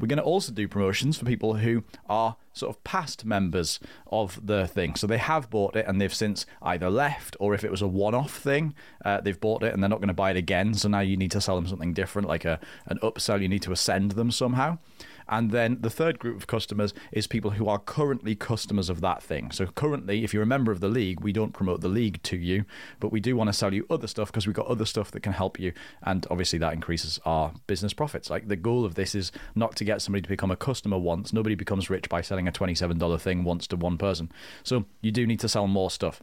We're 0.00 0.06
going 0.06 0.16
to 0.16 0.24
also 0.24 0.52
do 0.52 0.66
promotions 0.66 1.18
for 1.18 1.26
people 1.26 1.56
who 1.56 1.84
are 2.08 2.36
sort 2.54 2.74
of 2.74 2.82
past 2.82 3.26
members 3.26 3.80
of 4.06 4.46
the 4.46 4.66
thing. 4.66 4.94
So 4.94 5.06
they 5.06 5.18
have 5.18 5.50
bought 5.50 5.76
it 5.76 5.84
and 5.86 6.00
they've 6.00 6.14
since 6.14 6.46
either 6.62 6.88
left 6.88 7.36
or 7.38 7.52
if 7.52 7.62
it 7.62 7.70
was 7.70 7.82
a 7.82 7.86
one 7.86 8.14
off 8.14 8.34
thing, 8.34 8.74
uh, 9.04 9.20
they've 9.20 9.38
bought 9.38 9.62
it 9.62 9.74
and 9.74 9.82
they're 9.82 9.90
not 9.90 10.00
going 10.00 10.08
to 10.08 10.14
buy 10.14 10.30
it 10.30 10.38
again. 10.38 10.72
So 10.72 10.88
now 10.88 11.00
you 11.00 11.18
need 11.18 11.32
to 11.32 11.40
sell 11.42 11.56
them 11.56 11.66
something 11.66 11.92
different, 11.92 12.26
like 12.26 12.46
a, 12.46 12.58
an 12.86 12.98
upsell. 13.02 13.42
You 13.42 13.48
need 13.48 13.62
to 13.62 13.72
ascend 13.72 14.12
them 14.12 14.30
somehow. 14.30 14.78
And 15.28 15.50
then 15.50 15.78
the 15.80 15.90
third 15.90 16.18
group 16.18 16.36
of 16.36 16.46
customers 16.46 16.92
is 17.12 17.26
people 17.26 17.52
who 17.52 17.68
are 17.68 17.78
currently 17.78 18.34
customers 18.34 18.88
of 18.88 19.00
that 19.00 19.22
thing. 19.22 19.50
So 19.50 19.66
currently, 19.66 20.24
if 20.24 20.34
you're 20.34 20.42
a 20.42 20.46
member 20.46 20.72
of 20.72 20.80
the 20.80 20.88
league, 20.88 21.20
we 21.20 21.32
don't 21.32 21.52
promote 21.52 21.80
the 21.80 21.88
league 21.88 22.22
to 22.24 22.36
you, 22.36 22.64
but 23.00 23.12
we 23.12 23.20
do 23.20 23.36
want 23.36 23.48
to 23.48 23.52
sell 23.52 23.72
you 23.72 23.86
other 23.88 24.06
stuff 24.06 24.28
because 24.28 24.46
we've 24.46 24.56
got 24.56 24.66
other 24.66 24.84
stuff 24.84 25.10
that 25.12 25.20
can 25.20 25.32
help 25.32 25.58
you. 25.58 25.72
And 26.02 26.26
obviously, 26.30 26.58
that 26.58 26.72
increases 26.72 27.20
our 27.24 27.52
business 27.66 27.92
profits. 27.92 28.30
Like 28.30 28.48
the 28.48 28.56
goal 28.56 28.84
of 28.84 28.94
this 28.94 29.14
is 29.14 29.32
not 29.54 29.76
to 29.76 29.84
get 29.84 30.02
somebody 30.02 30.22
to 30.22 30.28
become 30.28 30.50
a 30.50 30.56
customer 30.56 30.98
once. 30.98 31.32
Nobody 31.32 31.54
becomes 31.54 31.90
rich 31.90 32.08
by 32.08 32.20
selling 32.20 32.48
a 32.48 32.52
$27 32.52 33.20
thing 33.20 33.44
once 33.44 33.66
to 33.68 33.76
one 33.76 33.98
person. 33.98 34.30
So 34.62 34.84
you 35.00 35.12
do 35.12 35.26
need 35.26 35.40
to 35.40 35.48
sell 35.48 35.66
more 35.66 35.90
stuff. 35.90 36.22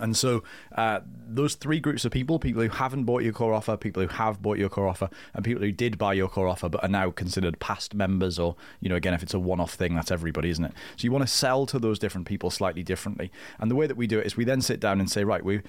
And 0.00 0.16
so, 0.16 0.42
uh, 0.76 1.00
those 1.06 1.54
three 1.54 1.80
groups 1.80 2.04
of 2.04 2.12
people 2.12 2.38
people 2.38 2.62
who 2.62 2.68
haven't 2.68 3.04
bought 3.04 3.22
your 3.22 3.32
core 3.32 3.54
offer, 3.54 3.76
people 3.76 4.02
who 4.02 4.08
have 4.08 4.40
bought 4.40 4.58
your 4.58 4.68
core 4.68 4.88
offer, 4.88 5.08
and 5.34 5.44
people 5.44 5.62
who 5.62 5.72
did 5.72 5.98
buy 5.98 6.12
your 6.12 6.28
core 6.28 6.48
offer 6.48 6.68
but 6.68 6.82
are 6.82 6.88
now 6.88 7.10
considered 7.10 7.58
past 7.60 7.94
members, 7.94 8.38
or, 8.38 8.56
you 8.80 8.88
know, 8.88 8.96
again, 8.96 9.14
if 9.14 9.22
it's 9.22 9.34
a 9.34 9.38
one 9.38 9.60
off 9.60 9.74
thing, 9.74 9.94
that's 9.94 10.10
everybody, 10.10 10.50
isn't 10.50 10.64
it? 10.64 10.72
So, 10.96 11.04
you 11.04 11.12
want 11.12 11.26
to 11.26 11.32
sell 11.32 11.66
to 11.66 11.78
those 11.78 11.98
different 11.98 12.26
people 12.26 12.50
slightly 12.50 12.82
differently. 12.82 13.30
And 13.58 13.70
the 13.70 13.76
way 13.76 13.86
that 13.86 13.96
we 13.96 14.06
do 14.06 14.18
it 14.18 14.26
is 14.26 14.36
we 14.36 14.44
then 14.44 14.60
sit 14.60 14.80
down 14.80 15.00
and 15.00 15.10
say, 15.10 15.24
right, 15.24 15.44
we 15.44 15.62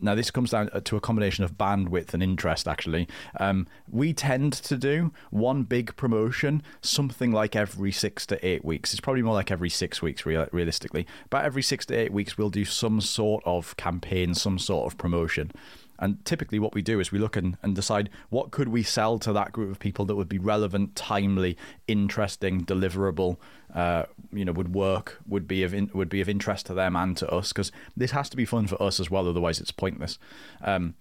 now 0.00 0.14
this 0.14 0.30
comes 0.30 0.50
down 0.50 0.70
to 0.84 0.96
a 0.96 1.00
combination 1.00 1.44
of 1.44 1.56
bandwidth 1.56 2.14
and 2.14 2.22
interest 2.22 2.68
actually. 2.68 3.08
Um, 3.38 3.66
we 3.90 4.12
tend 4.12 4.52
to 4.54 4.76
do 4.76 5.12
one 5.30 5.62
big 5.62 5.96
promotion 5.96 6.62
something 6.80 7.32
like 7.32 7.56
every 7.56 7.92
six 7.92 8.26
to 8.26 8.46
eight 8.46 8.64
weeks. 8.64 8.92
It's 8.92 9.00
probably 9.00 9.22
more 9.22 9.34
like 9.34 9.50
every 9.50 9.70
six 9.70 10.02
weeks 10.02 10.26
real- 10.26 10.48
realistically. 10.52 11.06
But 11.30 11.44
every 11.44 11.62
six 11.62 11.86
to 11.86 11.94
eight 11.94 12.12
weeks 12.12 12.36
we'll 12.36 12.50
do 12.50 12.64
some 12.64 13.00
sort 13.00 13.42
of 13.46 13.76
campaign 13.76 14.34
some 14.34 14.58
sort 14.58 14.92
of 14.92 14.98
promotion 14.98 15.52
and 15.98 16.24
typically, 16.24 16.58
what 16.58 16.74
we 16.74 16.82
do 16.82 17.00
is 17.00 17.10
we 17.10 17.18
look 17.18 17.36
and, 17.36 17.56
and 17.62 17.74
decide 17.74 18.10
what 18.28 18.50
could 18.50 18.68
we 18.68 18.82
sell 18.82 19.18
to 19.20 19.32
that 19.32 19.52
group 19.52 19.70
of 19.70 19.78
people 19.78 20.04
that 20.06 20.16
would 20.16 20.28
be 20.28 20.38
relevant, 20.38 20.94
timely, 20.94 21.56
interesting, 21.88 22.64
deliverable, 22.64 23.38
uh, 23.74 24.04
you 24.32 24.44
know, 24.44 24.52
would 24.52 24.74
work, 24.74 25.20
would 25.26 25.48
be 25.48 25.62
of 25.62 25.72
in, 25.72 25.90
would 25.94 26.08
be 26.08 26.20
of 26.20 26.28
interest 26.28 26.66
to 26.66 26.74
them 26.74 26.96
and 26.96 27.16
to 27.16 27.30
us, 27.30 27.52
because 27.52 27.72
this 27.96 28.10
has 28.10 28.28
to 28.28 28.36
be 28.36 28.44
fun 28.44 28.66
for 28.66 28.80
us 28.82 29.00
as 29.00 29.10
well. 29.10 29.28
Otherwise, 29.28 29.60
it's 29.60 29.70
pointless. 29.70 30.18
Um, 30.62 30.94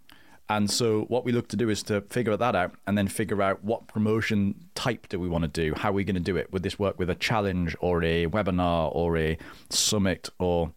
and 0.47 0.69
so, 0.69 1.01
what 1.01 1.25
we 1.25 1.31
look 1.31 1.47
to 1.49 1.57
do 1.57 1.69
is 1.69 1.81
to 1.83 2.01
figure 2.01 2.37
that 2.37 2.55
out, 2.55 2.75
and 2.85 2.97
then 2.97 3.07
figure 3.07 3.41
out 3.41 3.63
what 3.63 3.87
promotion 3.87 4.55
type 4.75 5.09
do 5.09 5.19
we 5.19 5.27
want 5.27 5.41
to 5.41 5.47
do. 5.47 5.73
How 5.75 5.89
are 5.89 5.93
we 5.93 6.03
going 6.03 6.15
to 6.15 6.21
do 6.21 6.37
it? 6.37 6.53
Would 6.53 6.63
this 6.63 6.77
work 6.77 6.99
with 6.99 7.09
a 7.09 7.15
challenge 7.15 7.75
or 7.79 8.03
a 8.03 8.27
webinar 8.27 8.95
or 8.95 9.17
a 9.17 9.37
summit 9.69 10.29
or 10.39 10.71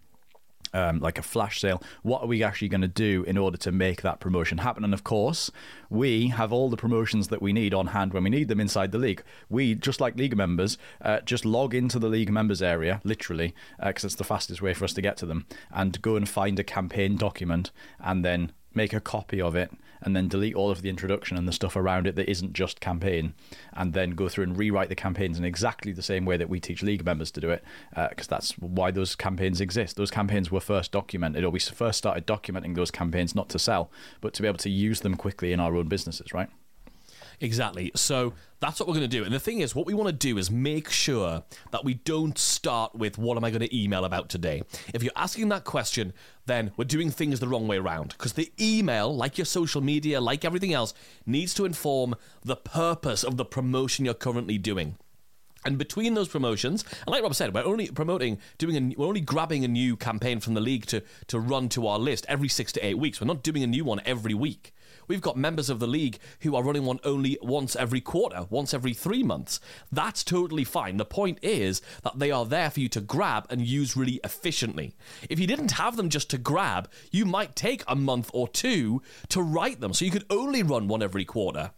um, 0.73 1.01
like 1.01 1.19
a 1.19 1.23
flash 1.23 1.61
sale. 1.61 1.83
What 2.03 2.23
are 2.23 2.27
we 2.27 2.43
actually 2.43 2.69
going 2.69 2.83
to 2.83 2.89
do 2.89 3.25
in 3.25 3.39
order 3.39 3.57
to 3.59 3.73
make 3.73 4.03
that 4.03 4.21
promotion 4.21 4.59
happen? 4.59 4.85
And 4.85 4.95
of 4.95 5.05
course, 5.05 5.51
we 5.91 6.29
have 6.29 6.53
all 6.53 6.69
the 6.69 6.77
promotions 6.77 7.29
that 7.29 7.43
we 7.43 7.53
need 7.53 7.75
on 7.75 7.89
hand 7.89 8.13
when 8.13 8.25
we 8.25 8.31
need 8.31 8.49
them 8.49 8.61
inside 8.61 8.93
the 8.93 8.99
league. 8.99 9.23
We, 9.49 9.75
just 9.75 10.01
like 10.01 10.17
league 10.17 10.37
members, 10.37 10.79
uh, 11.01 11.21
just 11.21 11.45
log 11.45 11.75
into 11.75 11.99
the 11.99 12.09
league 12.09 12.31
members 12.31 12.63
area, 12.63 13.01
literally, 13.05 13.55
because 13.85 14.05
it's 14.05 14.15
the 14.15 14.25
fastest 14.25 14.63
way 14.63 14.75
for 14.75 14.85
us 14.85 14.93
to 14.95 15.03
get 15.03 15.17
to 15.19 15.27
them, 15.27 15.47
and 15.71 16.01
go 16.03 16.17
and 16.17 16.29
find 16.29 16.59
a 16.59 16.65
campaign 16.65 17.17
document 17.17 17.71
and 18.01 18.25
then 18.25 18.53
make 18.75 18.93
a 18.93 19.01
copy 19.01 19.41
of 19.41 19.55
it 19.55 19.71
and 20.01 20.15
then 20.15 20.29
delete 20.29 20.55
all 20.55 20.71
of 20.71 20.83
the 20.83 20.89
introduction 20.89 21.37
and 21.37 21.49
the 21.49 21.53
stuff 21.53 21.75
around 21.75 22.07
it 22.07 22.15
that 22.15 22.31
isn't 22.31 22.53
just 22.53 22.81
campaign 22.81 23.35
and 23.73 23.95
then 23.95 24.11
go 24.11 24.29
through 24.29 24.45
and 24.45 24.57
rewrite 24.57 24.89
the 24.89 24.95
campaigns 24.95 25.39
in 25.39 25.45
exactly 25.45 25.93
the 25.93 26.03
same 26.03 26.25
way 26.25 26.37
that 26.37 26.49
we 26.49 26.61
teach 26.61 26.83
league 26.83 27.05
members 27.05 27.31
to 27.31 27.41
do 27.41 27.51
it 27.51 27.65
uh, 27.97 28.09
because 28.09 28.27
that's 28.27 28.53
why 28.59 28.91
those 28.91 29.17
campaigns 29.17 29.61
exist. 29.61 29.97
Those 29.97 30.11
campaigns 30.11 30.51
were 30.51 30.61
first 30.61 30.93
documented 30.93 31.45
or 31.45 31.51
we 31.51 31.59
first 31.59 31.99
started 31.99 32.27
documenting 32.27 32.75
those 32.75 32.91
campaigns 32.91 33.35
not 33.35 33.49
to 33.51 33.59
sell 33.59 33.91
but 34.21 34.35
to 34.35 34.43
be 34.43 34.49
able 34.49 34.59
to 34.59 34.71
use 34.71 35.01
them 35.01 35.17
quickly 35.17 35.53
in 35.53 35.61
our 35.61 35.75
own 35.75 35.89
businesses 35.89 36.33
right 36.33 36.49
Exactly. 37.41 37.93
So 37.95 38.35
that's 38.61 38.81
what 38.81 38.89
we're 38.89 38.97
going 38.97 39.09
to 39.09 39.17
do. 39.17 39.25
And 39.25 39.33
the 39.33 39.39
thing 39.39 39.61
is, 39.61 39.75
what 39.75 39.87
we 39.87 39.95
want 39.95 40.09
to 40.09 40.13
do 40.13 40.39
is 40.39 40.51
make 40.51 40.91
sure 40.91 41.45
that 41.71 41.85
we 41.85 41.95
don't 41.95 42.37
start 42.37 42.95
with 42.95 43.17
what 43.17 43.37
am 43.37 43.45
I 43.45 43.51
going 43.51 43.61
to 43.61 43.77
email 43.77 44.05
about 44.05 44.29
today. 44.29 44.63
If 44.93 45.03
you're 45.03 45.13
asking 45.15 45.49
that 45.51 45.65
question, 45.65 46.13
then 46.47 46.73
we're 46.77 46.85
doing 46.85 47.11
things 47.11 47.39
the 47.39 47.49
wrong 47.49 47.69
way 47.69 47.79
around. 47.79 48.09
Because 48.11 48.33
the 48.33 48.53
email, 48.61 49.15
like 49.15 49.39
your 49.39 49.45
social 49.45 49.81
media, 49.81 50.21
like 50.21 50.45
everything 50.45 50.73
else, 50.73 50.95
needs 51.27 51.55
to 51.55 51.65
inform 51.65 52.17
the 52.45 52.57
purpose 52.57 53.23
of 53.23 53.37
the 53.37 53.45
promotion 53.45 54.05
you're 54.05 54.15
currently 54.15 54.59
doing. 54.59 54.97
And 55.65 55.77
between 55.77 56.15
those 56.15 56.29
promotions, 56.29 56.85
and 57.07 57.09
like 57.09 57.23
Rob 57.23 57.35
said, 57.35 57.53
we're 57.53 57.65
only 57.65 57.91
promoting, 57.91 58.39
doing, 58.59 58.77
a, 58.77 58.95
we're 58.97 59.07
only 59.07 59.21
grabbing 59.21 59.65
a 59.65 59.69
new 59.69 59.97
campaign 59.97 60.41
from 60.41 60.55
the 60.55 60.61
league 60.61 60.87
to 60.87 61.03
to 61.27 61.41
run 61.41 61.69
to 61.71 61.87
our 61.87 61.99
list 61.99 62.25
every 62.29 62.49
six 62.49 62.73
to 62.73 62.87
eight 62.87 62.97
weeks. 62.97 63.21
We're 63.21 63.27
not 63.27 63.43
doing 63.43 63.63
a 63.63 63.67
new 63.67 63.85
one 63.85 64.01
every 64.05 64.35
week. 64.35 64.73
We've 65.09 65.21
got 65.21 65.37
members 65.37 65.71
of 65.71 65.81
the 65.81 65.87
league 65.87 66.19
who 66.41 66.55
are 66.55 66.63
running 66.63 66.85
one 66.85 67.01
only 67.03 67.39
once 67.43 67.75
every 67.75 68.01
quarter, 68.01 68.47
once 68.51 68.73
every 68.73 68.95
three 68.95 69.23
months. 69.23 69.61
That's 69.91 70.23
totally 70.23 70.65
fine. 70.65 70.99
The 70.99 71.05
point 71.05 71.39
is 71.43 71.83
that 72.03 72.19
they 72.19 72.31
are 72.31 72.45
there 72.45 72.71
for 72.71 72.81
you 72.81 72.89
to 72.91 73.01
grab 73.01 73.47
and 73.51 73.67
use 73.67 73.97
really 73.97 74.21
efficiently. 74.23 74.95
If 75.29 75.41
you 75.41 75.47
didn't 75.47 75.73
have 75.73 75.97
them 75.97 76.11
just 76.11 76.31
to 76.31 76.39
grab, 76.39 76.91
you 77.11 77.25
might 77.25 77.57
take 77.57 77.83
a 77.89 77.97
month 77.97 78.31
or 78.33 78.47
two 78.47 79.03
to 79.31 79.43
write 79.43 79.81
them. 79.81 79.93
So 79.93 80.05
you 80.05 80.11
could 80.11 80.27
only 80.31 80.63
run 80.63 80.89
one 80.89 81.03
every 81.03 81.25
quarter. 81.25 81.73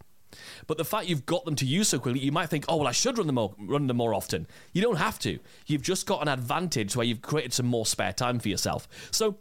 But 0.67 0.77
the 0.77 0.85
fact 0.85 1.07
you've 1.07 1.25
got 1.25 1.45
them 1.45 1.55
to 1.55 1.65
use 1.65 1.89
so 1.89 1.99
quickly, 1.99 2.21
you 2.21 2.31
might 2.31 2.49
think, 2.49 2.65
oh, 2.67 2.77
well, 2.77 2.87
I 2.87 2.93
should 2.93 3.17
run 3.17 3.27
them 3.27 3.35
more, 3.35 3.53
run 3.59 3.87
them 3.87 3.97
more 3.97 4.13
often. 4.13 4.47
You 4.73 4.81
don't 4.81 4.95
have 4.97 5.19
to. 5.19 5.39
You've 5.67 5.81
just 5.81 6.05
got 6.05 6.21
an 6.21 6.27
advantage 6.27 6.95
where 6.95 7.05
you've 7.05 7.21
created 7.21 7.53
some 7.53 7.65
more 7.65 7.85
spare 7.85 8.13
time 8.13 8.39
for 8.39 8.49
yourself. 8.49 8.87
So 9.11 9.37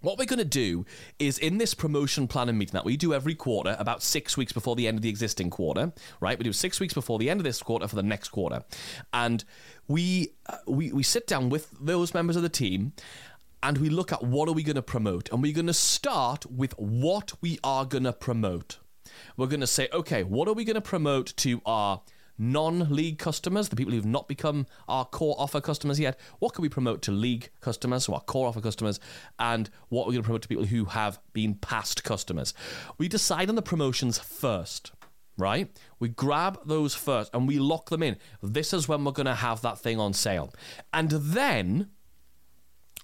what 0.00 0.18
we're 0.18 0.26
going 0.26 0.38
to 0.38 0.44
do 0.44 0.86
is 1.18 1.38
in 1.38 1.58
this 1.58 1.74
promotion 1.74 2.28
planning 2.28 2.56
meeting 2.58 2.74
that 2.74 2.84
we 2.84 2.96
do 2.96 3.12
every 3.12 3.34
quarter, 3.34 3.76
about 3.78 4.02
six 4.02 4.36
weeks 4.36 4.52
before 4.52 4.76
the 4.76 4.86
end 4.86 4.98
of 4.98 5.02
the 5.02 5.08
existing 5.08 5.50
quarter, 5.50 5.92
right? 6.20 6.38
We 6.38 6.44
do 6.44 6.52
six 6.52 6.78
weeks 6.80 6.94
before 6.94 7.18
the 7.18 7.28
end 7.30 7.40
of 7.40 7.44
this 7.44 7.62
quarter 7.62 7.88
for 7.88 7.96
the 7.96 8.02
next 8.02 8.28
quarter, 8.28 8.62
and 9.12 9.44
we 9.88 10.34
uh, 10.46 10.58
we 10.66 10.92
we 10.92 11.02
sit 11.02 11.26
down 11.26 11.48
with 11.48 11.70
those 11.80 12.14
members 12.14 12.36
of 12.36 12.42
the 12.42 12.48
team. 12.48 12.92
And 13.60 13.78
we 13.78 13.88
look 13.88 14.12
at 14.12 14.22
what 14.22 14.48
are 14.48 14.52
we 14.52 14.62
going 14.62 14.76
to 14.76 14.82
promote, 14.82 15.32
and 15.32 15.42
we're 15.42 15.52
going 15.52 15.66
to 15.66 15.74
start 15.74 16.46
with 16.46 16.78
what 16.78 17.32
we 17.40 17.58
are 17.64 17.84
going 17.84 18.04
to 18.04 18.12
promote. 18.12 18.78
We're 19.36 19.48
going 19.48 19.58
to 19.62 19.66
say, 19.66 19.88
okay, 19.92 20.22
what 20.22 20.46
are 20.46 20.54
we 20.54 20.64
going 20.64 20.76
to 20.76 20.80
promote 20.80 21.34
to 21.38 21.60
our 21.66 22.02
non-league 22.38 23.18
customers, 23.18 23.68
the 23.68 23.76
people 23.76 23.92
who've 23.92 24.06
not 24.06 24.28
become 24.28 24.66
our 24.88 25.04
core 25.04 25.34
offer 25.38 25.60
customers 25.60 25.98
yet. 25.98 26.18
What 26.38 26.54
can 26.54 26.62
we 26.62 26.68
promote 26.68 27.02
to 27.02 27.12
league 27.12 27.50
customers, 27.60 28.04
so 28.04 28.14
our 28.14 28.20
core 28.20 28.48
offer 28.48 28.60
customers, 28.60 29.00
and 29.38 29.68
what 29.88 30.04
are 30.04 30.06
we're 30.06 30.12
going 30.12 30.22
to 30.22 30.26
promote 30.26 30.42
to 30.42 30.48
people 30.48 30.66
who 30.66 30.86
have 30.86 31.18
been 31.32 31.54
past 31.54 32.04
customers. 32.04 32.54
We 32.96 33.08
decide 33.08 33.48
on 33.48 33.54
the 33.54 33.62
promotions 33.62 34.18
first. 34.18 34.92
Right? 35.36 35.70
We 36.00 36.08
grab 36.08 36.58
those 36.66 36.96
first 36.96 37.32
and 37.32 37.46
we 37.46 37.60
lock 37.60 37.90
them 37.90 38.02
in. 38.02 38.16
This 38.42 38.72
is 38.72 38.88
when 38.88 39.04
we're 39.04 39.12
going 39.12 39.26
to 39.26 39.36
have 39.36 39.62
that 39.62 39.78
thing 39.78 40.00
on 40.00 40.12
sale. 40.12 40.52
And 40.92 41.10
then 41.10 41.90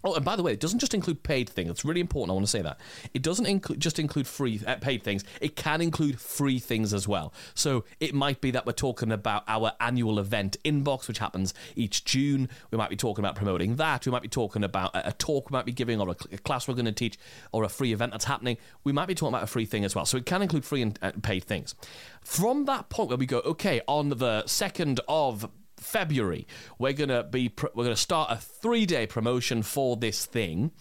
Oh, 0.05 0.15
and 0.15 0.25
by 0.25 0.37
the 0.37 0.43
way, 0.43 0.53
it 0.53 0.61
doesn't 0.61 0.81
just 0.81 0.93
include 0.93 1.23
paid 1.23 1.49
things. 1.49 1.71
It's 1.71 1.85
really 1.85 2.03
important. 2.03 2.31
I 2.31 2.35
want 2.35 2.45
to 2.45 2.51
say 2.51 2.61
that 2.61 2.79
it 3.15 3.23
doesn't 3.23 3.79
just 3.79 3.99
include 3.99 4.27
free 4.27 4.61
uh, 4.67 4.77
paid 4.77 5.03
things. 5.03 5.25
It 5.41 5.57
can 5.57 5.81
include 5.81 6.21
free 6.21 6.59
things 6.59 6.93
as 6.93 7.09
well. 7.09 7.33
So 7.55 7.85
it 8.01 8.15
might 8.15 8.43
be 8.43 8.51
that 8.51 8.67
we're 8.67 8.73
talking 8.73 9.11
about 9.11 9.45
our 9.49 9.73
annual 9.81 10.19
event 10.19 10.59
inbox, 10.63 11.09
which 11.09 11.19
happens 11.19 11.55
each 11.75 12.05
June. 12.05 12.51
We 12.71 12.77
might 12.77 12.91
be 12.91 12.97
talking 12.97 13.25
about 13.25 13.35
promoting 13.35 13.77
that. 13.77 14.05
We 14.05 14.13
might 14.13 14.23
be 14.23 14.29
talking 14.29 14.63
about 14.63 14.95
a, 14.95 15.09
a 15.09 15.13
talk 15.13 15.51
we 15.51 15.55
might 15.55 15.65
be 15.65 15.73
giving, 15.73 16.01
or 16.01 16.11
a, 16.11 16.17
a, 16.33 16.39
class 16.39 16.69
we're 16.69 16.75
going 16.75 16.85
to 16.85 16.93
teach, 16.93 17.19
or 17.53 17.65
a 17.65 17.69
free 17.71 17.95
event 17.95 18.13
that's 18.13 18.27
happening. 18.27 18.59
We 18.85 18.93
might 18.93 19.07
be 19.07 19.15
talking 19.15 19.33
about 19.35 19.45
a 19.45 19.49
free 19.49 19.65
thing 19.65 19.87
as 19.87 19.95
well. 19.95 20.05
So 20.05 20.19
it 20.19 20.27
can 20.27 20.43
include 20.43 20.67
free 20.67 20.83
and 20.83 20.99
uh, 21.01 21.13
paid 21.23 21.45
things. 21.45 21.75
From 22.21 22.67
that 22.67 22.91
point 22.91 23.09
where 23.09 23.19
we 23.19 23.27
go, 23.27 23.39
okay, 23.41 23.81
on 23.89 24.11
the 24.11 24.45
second 24.47 25.01
of 25.09 25.49
February. 25.85 26.47
We're 26.79 26.93
gonna 26.93 27.23
be 27.23 27.49
pr- 27.49 27.67
we're 27.75 27.85
gonna 27.85 27.97
start 27.97 28.31
a 28.31 28.37
three 28.37 28.87
day 28.87 29.07
promotion 29.07 29.63
for 29.63 29.97
this 29.97 30.25
thing. 30.27 30.73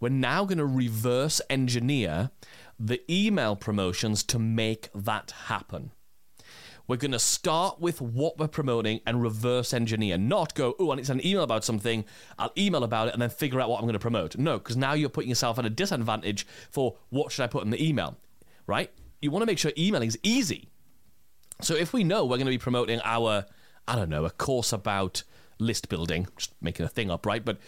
We're 0.00 0.08
now 0.08 0.44
gonna 0.44 0.66
reverse 0.66 1.40
engineer 1.50 2.30
the 2.78 3.00
email 3.12 3.54
promotions 3.54 4.22
to 4.24 4.38
make 4.38 4.88
that 4.94 5.32
happen. 5.46 5.92
We're 6.88 6.96
going 6.96 7.12
to 7.12 7.18
start 7.18 7.80
with 7.80 8.00
what 8.00 8.38
we're 8.38 8.48
promoting 8.48 9.00
and 9.06 9.22
reverse 9.22 9.72
engineer, 9.72 10.18
not 10.18 10.54
go, 10.54 10.74
oh, 10.78 10.90
and 10.90 10.98
it's 10.98 11.08
an 11.10 11.24
email 11.24 11.44
about 11.44 11.64
something, 11.64 12.04
I'll 12.38 12.52
email 12.58 12.82
about 12.82 13.08
it 13.08 13.14
and 13.14 13.22
then 13.22 13.30
figure 13.30 13.60
out 13.60 13.70
what 13.70 13.76
I'm 13.76 13.84
going 13.84 13.92
to 13.92 14.00
promote. 14.00 14.36
No, 14.36 14.58
because 14.58 14.76
now 14.76 14.92
you're 14.92 15.08
putting 15.08 15.28
yourself 15.28 15.58
at 15.58 15.64
a 15.64 15.70
disadvantage 15.70 16.46
for 16.70 16.96
what 17.10 17.30
should 17.30 17.44
I 17.44 17.46
put 17.46 17.64
in 17.64 17.70
the 17.70 17.82
email, 17.82 18.18
right? 18.66 18.90
You 19.20 19.30
want 19.30 19.42
to 19.42 19.46
make 19.46 19.58
sure 19.58 19.72
emailing 19.78 20.08
is 20.08 20.18
easy. 20.24 20.68
So 21.60 21.76
if 21.76 21.92
we 21.92 22.02
know 22.02 22.24
we're 22.24 22.36
going 22.36 22.46
to 22.46 22.50
be 22.50 22.58
promoting 22.58 23.00
our 23.04 23.46
I 23.86 23.96
don't 23.96 24.08
know, 24.08 24.24
a 24.24 24.30
course 24.30 24.72
about 24.72 25.22
list 25.58 25.88
building, 25.88 26.26
just 26.36 26.52
making 26.60 26.84
a 26.84 26.88
thing 26.88 27.10
up, 27.10 27.24
right? 27.24 27.44
But 27.44 27.58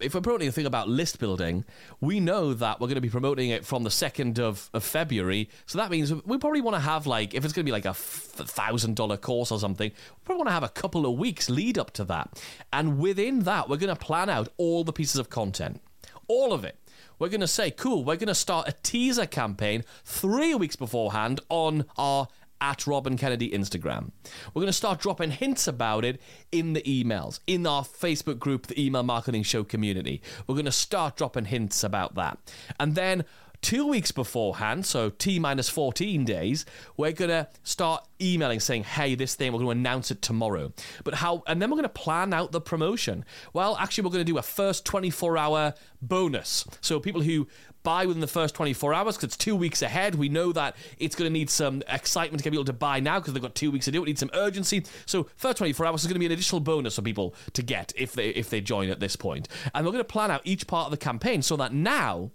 if 0.00 0.14
we're 0.14 0.20
promoting 0.20 0.48
a 0.48 0.52
thing 0.52 0.66
about 0.66 0.88
list 0.88 1.18
building, 1.18 1.64
we 2.00 2.18
know 2.18 2.54
that 2.54 2.80
we're 2.80 2.88
going 2.88 2.96
to 2.96 3.02
be 3.02 3.10
promoting 3.10 3.50
it 3.50 3.64
from 3.64 3.84
the 3.84 3.90
2nd 3.90 4.38
of, 4.38 4.70
of 4.72 4.82
February. 4.82 5.48
So 5.66 5.78
that 5.78 5.90
means 5.90 6.12
we 6.12 6.38
probably 6.38 6.60
want 6.60 6.76
to 6.76 6.80
have, 6.80 7.06
like, 7.06 7.34
if 7.34 7.44
it's 7.44 7.52
going 7.52 7.64
to 7.64 7.68
be 7.68 7.72
like 7.72 7.84
a 7.84 7.88
$1,000 7.88 9.20
course 9.20 9.52
or 9.52 9.58
something, 9.58 9.90
we 9.90 10.24
probably 10.24 10.38
want 10.38 10.48
to 10.48 10.54
have 10.54 10.64
a 10.64 10.68
couple 10.68 11.06
of 11.06 11.18
weeks 11.18 11.48
lead 11.48 11.78
up 11.78 11.92
to 11.92 12.04
that. 12.04 12.42
And 12.72 12.98
within 12.98 13.40
that, 13.40 13.68
we're 13.68 13.76
going 13.76 13.94
to 13.94 14.00
plan 14.00 14.28
out 14.28 14.48
all 14.56 14.84
the 14.84 14.92
pieces 14.92 15.16
of 15.16 15.30
content, 15.30 15.80
all 16.26 16.52
of 16.52 16.64
it. 16.64 16.78
We're 17.18 17.28
going 17.28 17.40
to 17.40 17.46
say, 17.46 17.70
cool, 17.70 18.02
we're 18.02 18.16
going 18.16 18.28
to 18.28 18.34
start 18.34 18.68
a 18.68 18.74
teaser 18.82 19.26
campaign 19.26 19.84
three 20.04 20.54
weeks 20.56 20.74
beforehand 20.74 21.40
on 21.48 21.84
our 21.96 22.26
at 22.62 22.86
Rob 22.86 23.06
and 23.06 23.18
Kennedy 23.18 23.50
Instagram. 23.50 24.12
We're 24.54 24.60
going 24.60 24.66
to 24.66 24.72
start 24.72 25.00
dropping 25.00 25.32
hints 25.32 25.66
about 25.66 26.04
it 26.04 26.20
in 26.52 26.72
the 26.72 26.82
emails, 26.82 27.40
in 27.46 27.66
our 27.66 27.82
Facebook 27.82 28.38
group, 28.38 28.68
the 28.68 28.82
Email 28.82 29.02
Marketing 29.02 29.42
Show 29.42 29.64
community. 29.64 30.22
We're 30.46 30.54
going 30.54 30.64
to 30.64 30.72
start 30.72 31.16
dropping 31.16 31.46
hints 31.46 31.82
about 31.82 32.14
that. 32.14 32.38
And 32.78 32.94
then 32.94 33.24
two 33.62 33.86
weeks 33.86 34.12
beforehand, 34.12 34.84
so 34.84 35.08
T 35.08 35.38
minus 35.38 35.68
14 35.68 36.24
days, 36.24 36.66
we're 36.96 37.12
going 37.12 37.30
to 37.30 37.48
start 37.62 38.06
emailing 38.20 38.60
saying, 38.60 38.84
hey, 38.84 39.14
this 39.14 39.34
thing, 39.34 39.52
we're 39.52 39.60
going 39.60 39.76
to 39.76 39.80
announce 39.80 40.10
it 40.10 40.20
tomorrow. 40.20 40.72
But 41.04 41.14
how, 41.14 41.42
and 41.46 41.62
then 41.62 41.70
we're 41.70 41.76
going 41.76 41.84
to 41.84 41.88
plan 41.88 42.34
out 42.34 42.52
the 42.52 42.60
promotion. 42.60 43.24
Well, 43.52 43.76
actually, 43.78 44.04
we're 44.04 44.10
going 44.10 44.26
to 44.26 44.32
do 44.32 44.38
a 44.38 44.42
first 44.42 44.84
24 44.84 45.38
hour 45.38 45.74
bonus. 46.02 46.66
So 46.80 47.00
people 47.00 47.22
who 47.22 47.46
buy 47.82 48.06
within 48.06 48.20
the 48.20 48.26
first 48.26 48.54
24 48.54 48.94
hours, 48.94 49.16
because 49.16 49.28
it's 49.28 49.36
two 49.36 49.56
weeks 49.56 49.82
ahead, 49.82 50.14
we 50.14 50.28
know 50.28 50.52
that 50.52 50.76
it's 50.98 51.14
going 51.14 51.28
to 51.28 51.32
need 51.32 51.50
some 51.50 51.82
excitement 51.88 52.40
to 52.40 52.44
get 52.44 52.50
people 52.50 52.64
to 52.64 52.72
buy 52.72 53.00
now 53.00 53.18
because 53.18 53.32
they've 53.32 53.42
got 53.42 53.54
two 53.54 53.70
weeks 53.70 53.86
to 53.86 53.90
do 53.90 53.98
it. 53.98 54.02
We 54.02 54.06
need 54.10 54.18
some 54.18 54.30
urgency. 54.34 54.84
So 55.06 55.28
first 55.36 55.58
24 55.58 55.86
hours 55.86 56.02
is 56.02 56.06
going 56.06 56.14
to 56.14 56.20
be 56.20 56.26
an 56.26 56.32
additional 56.32 56.60
bonus 56.60 56.96
for 56.96 57.02
people 57.02 57.34
to 57.52 57.62
get 57.62 57.92
if 57.96 58.12
they, 58.12 58.30
if 58.30 58.50
they 58.50 58.60
join 58.60 58.90
at 58.90 59.00
this 59.00 59.16
point. 59.16 59.48
And 59.74 59.84
we're 59.84 59.92
going 59.92 60.04
to 60.04 60.12
plan 60.12 60.30
out 60.30 60.42
each 60.44 60.66
part 60.66 60.86
of 60.86 60.90
the 60.90 60.96
campaign 60.96 61.42
so 61.42 61.56
that 61.56 61.72
now, 61.72 62.30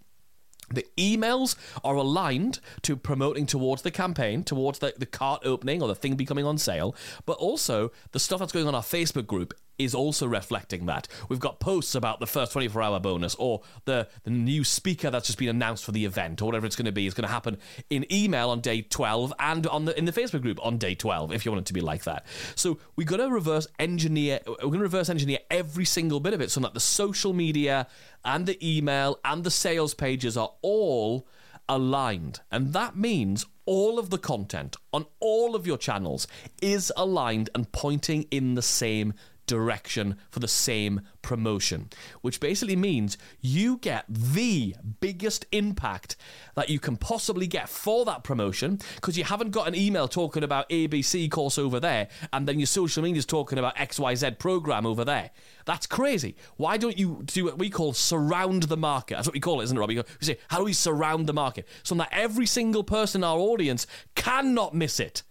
the 0.69 0.85
emails 0.97 1.55
are 1.83 1.95
aligned 1.95 2.59
to 2.81 2.95
promoting 2.95 3.45
towards 3.45 3.81
the 3.81 3.91
campaign, 3.91 4.43
towards 4.43 4.79
the, 4.79 4.93
the 4.97 5.05
cart 5.05 5.41
opening 5.45 5.81
or 5.81 5.87
the 5.87 5.95
thing 5.95 6.15
becoming 6.15 6.45
on 6.45 6.57
sale, 6.57 6.95
but 7.25 7.37
also 7.37 7.91
the 8.11 8.19
stuff 8.19 8.39
that's 8.39 8.51
going 8.51 8.67
on 8.67 8.75
our 8.75 8.81
Facebook 8.81 9.27
group 9.27 9.53
is 9.77 9.93
also 9.93 10.27
reflecting 10.27 10.85
that. 10.87 11.07
We've 11.29 11.39
got 11.39 11.59
posts 11.59 11.95
about 11.95 12.19
the 12.19 12.27
first 12.27 12.51
24 12.53 12.81
hour 12.81 12.99
bonus 12.99 13.35
or 13.35 13.61
the, 13.85 14.07
the 14.23 14.29
new 14.29 14.63
speaker 14.63 15.09
that's 15.09 15.27
just 15.27 15.37
been 15.39 15.49
announced 15.49 15.85
for 15.85 15.91
the 15.91 16.05
event 16.05 16.41
or 16.41 16.45
whatever 16.45 16.65
it's 16.65 16.75
going 16.75 16.85
to 16.85 16.91
be 16.91 17.07
is 17.07 17.13
going 17.13 17.27
to 17.27 17.33
happen 17.33 17.57
in 17.89 18.05
email 18.11 18.49
on 18.49 18.61
day 18.61 18.81
12 18.81 19.33
and 19.39 19.67
on 19.67 19.85
the 19.85 19.97
in 19.97 20.05
the 20.05 20.11
Facebook 20.11 20.41
group 20.41 20.59
on 20.65 20.77
day 20.77 20.95
12 20.95 21.31
if 21.33 21.45
you 21.45 21.51
want 21.51 21.61
it 21.61 21.65
to 21.67 21.73
be 21.73 21.81
like 21.81 22.03
that. 22.03 22.25
So 22.55 22.79
we've 22.95 23.07
got 23.07 23.17
to 23.17 23.29
reverse 23.29 23.67
engineer 23.79 24.39
we're 24.47 24.55
going 24.57 24.79
to 24.79 24.79
reverse 24.79 25.09
engineer 25.09 25.39
every 25.49 25.85
single 25.85 26.19
bit 26.19 26.33
of 26.33 26.41
it 26.41 26.51
so 26.51 26.59
that 26.61 26.73
the 26.73 26.79
social 26.79 27.33
media 27.33 27.87
and 28.25 28.45
the 28.45 28.57
email 28.77 29.19
and 29.23 29.43
the 29.43 29.51
sales 29.51 29.93
pages 29.93 30.37
are 30.37 30.51
all 30.61 31.27
aligned. 31.69 32.41
And 32.51 32.73
that 32.73 32.95
means 32.95 33.45
all 33.65 33.99
of 33.99 34.09
the 34.09 34.17
content 34.17 34.77
on 34.93 35.05
all 35.19 35.55
of 35.55 35.67
your 35.67 35.77
channels 35.77 36.27
is 36.61 36.91
aligned 36.95 37.49
and 37.53 37.71
pointing 37.71 38.23
in 38.31 38.55
the 38.55 38.61
same 38.61 39.13
direction 39.47 40.17
for 40.29 40.39
the 40.39 40.47
same 40.47 41.01
promotion, 41.21 41.89
which 42.21 42.39
basically 42.39 42.75
means 42.75 43.17
you 43.41 43.77
get 43.77 44.05
the 44.07 44.75
biggest 44.99 45.45
impact 45.51 46.15
that 46.55 46.69
you 46.69 46.79
can 46.79 46.95
possibly 46.95 47.47
get 47.47 47.67
for 47.67 48.05
that 48.05 48.23
promotion 48.23 48.79
because 48.95 49.17
you 49.17 49.23
haven't 49.23 49.51
got 49.51 49.67
an 49.67 49.75
email 49.75 50.07
talking 50.07 50.43
about 50.43 50.69
ABC 50.69 51.29
course 51.31 51.57
over 51.57 51.79
there 51.79 52.07
and 52.31 52.47
then 52.47 52.59
your 52.59 52.67
social 52.67 53.03
media 53.03 53.17
is 53.17 53.25
talking 53.25 53.57
about 53.57 53.75
XYZ 53.75 54.37
program 54.37 54.85
over 54.85 55.03
there. 55.03 55.31
That's 55.65 55.87
crazy. 55.87 56.35
Why 56.55 56.77
don't 56.77 56.97
you 56.97 57.23
do 57.25 57.45
what 57.45 57.57
we 57.57 57.69
call 57.69 57.93
surround 57.93 58.63
the 58.63 58.77
market? 58.77 59.15
That's 59.15 59.27
what 59.27 59.33
we 59.33 59.39
call 59.39 59.59
it, 59.59 59.65
isn't 59.65 59.75
it, 59.75 59.79
Robbie? 59.79 59.97
We 59.97 60.03
say, 60.21 60.37
how 60.47 60.59
do 60.59 60.63
we 60.63 60.73
surround 60.73 61.27
the 61.27 61.33
market? 61.33 61.67
So 61.83 61.95
that 61.95 62.09
every 62.11 62.45
single 62.45 62.83
person 62.83 63.19
in 63.19 63.23
our 63.23 63.37
audience 63.37 63.85
cannot 64.15 64.73
miss 64.73 64.99
it. 64.99 65.23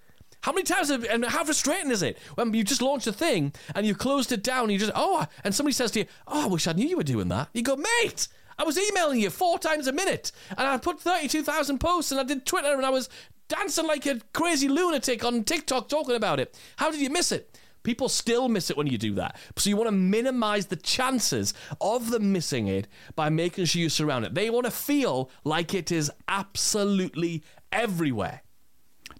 How 0.46 0.52
many 0.52 0.62
times 0.62 0.90
have, 0.90 1.02
and 1.02 1.24
how 1.24 1.42
frustrating 1.42 1.90
is 1.90 2.04
it 2.04 2.18
when 2.36 2.54
you 2.54 2.62
just 2.62 2.80
launched 2.80 3.08
a 3.08 3.12
thing 3.12 3.52
and 3.74 3.84
you 3.84 3.96
closed 3.96 4.30
it 4.30 4.44
down 4.44 4.62
and 4.62 4.72
you 4.72 4.78
just 4.78 4.92
oh 4.94 5.26
and 5.42 5.52
somebody 5.52 5.72
says 5.72 5.90
to 5.90 5.98
you 5.98 6.06
oh 6.28 6.44
I 6.44 6.46
wish 6.46 6.68
I 6.68 6.72
knew 6.72 6.86
you 6.86 6.96
were 6.96 7.02
doing 7.02 7.26
that 7.30 7.48
you 7.52 7.62
go 7.62 7.74
mate 7.74 8.28
I 8.56 8.62
was 8.62 8.78
emailing 8.78 9.18
you 9.18 9.30
four 9.30 9.58
times 9.58 9.88
a 9.88 9.92
minute 9.92 10.30
and 10.50 10.60
I 10.60 10.76
put 10.78 11.00
thirty 11.00 11.26
two 11.26 11.42
thousand 11.42 11.80
posts 11.80 12.12
and 12.12 12.20
I 12.20 12.22
did 12.22 12.46
Twitter 12.46 12.74
and 12.74 12.86
I 12.86 12.90
was 12.90 13.08
dancing 13.48 13.88
like 13.88 14.06
a 14.06 14.20
crazy 14.32 14.68
lunatic 14.68 15.24
on 15.24 15.42
TikTok 15.42 15.88
talking 15.88 16.14
about 16.14 16.38
it 16.38 16.56
how 16.76 16.92
did 16.92 17.00
you 17.00 17.10
miss 17.10 17.32
it 17.32 17.58
People 17.82 18.08
still 18.08 18.48
miss 18.48 18.68
it 18.68 18.76
when 18.76 18.88
you 18.88 18.98
do 18.98 19.14
that. 19.14 19.36
So 19.54 19.70
you 19.70 19.76
want 19.76 19.86
to 19.86 19.92
minimize 19.92 20.66
the 20.66 20.74
chances 20.74 21.54
of 21.80 22.10
them 22.10 22.32
missing 22.32 22.66
it 22.66 22.88
by 23.14 23.28
making 23.28 23.66
sure 23.66 23.80
you 23.80 23.88
surround 23.88 24.24
it. 24.24 24.34
They 24.34 24.50
want 24.50 24.64
to 24.64 24.72
feel 24.72 25.30
like 25.44 25.72
it 25.72 25.92
is 25.92 26.10
absolutely 26.26 27.44
everywhere. 27.70 28.42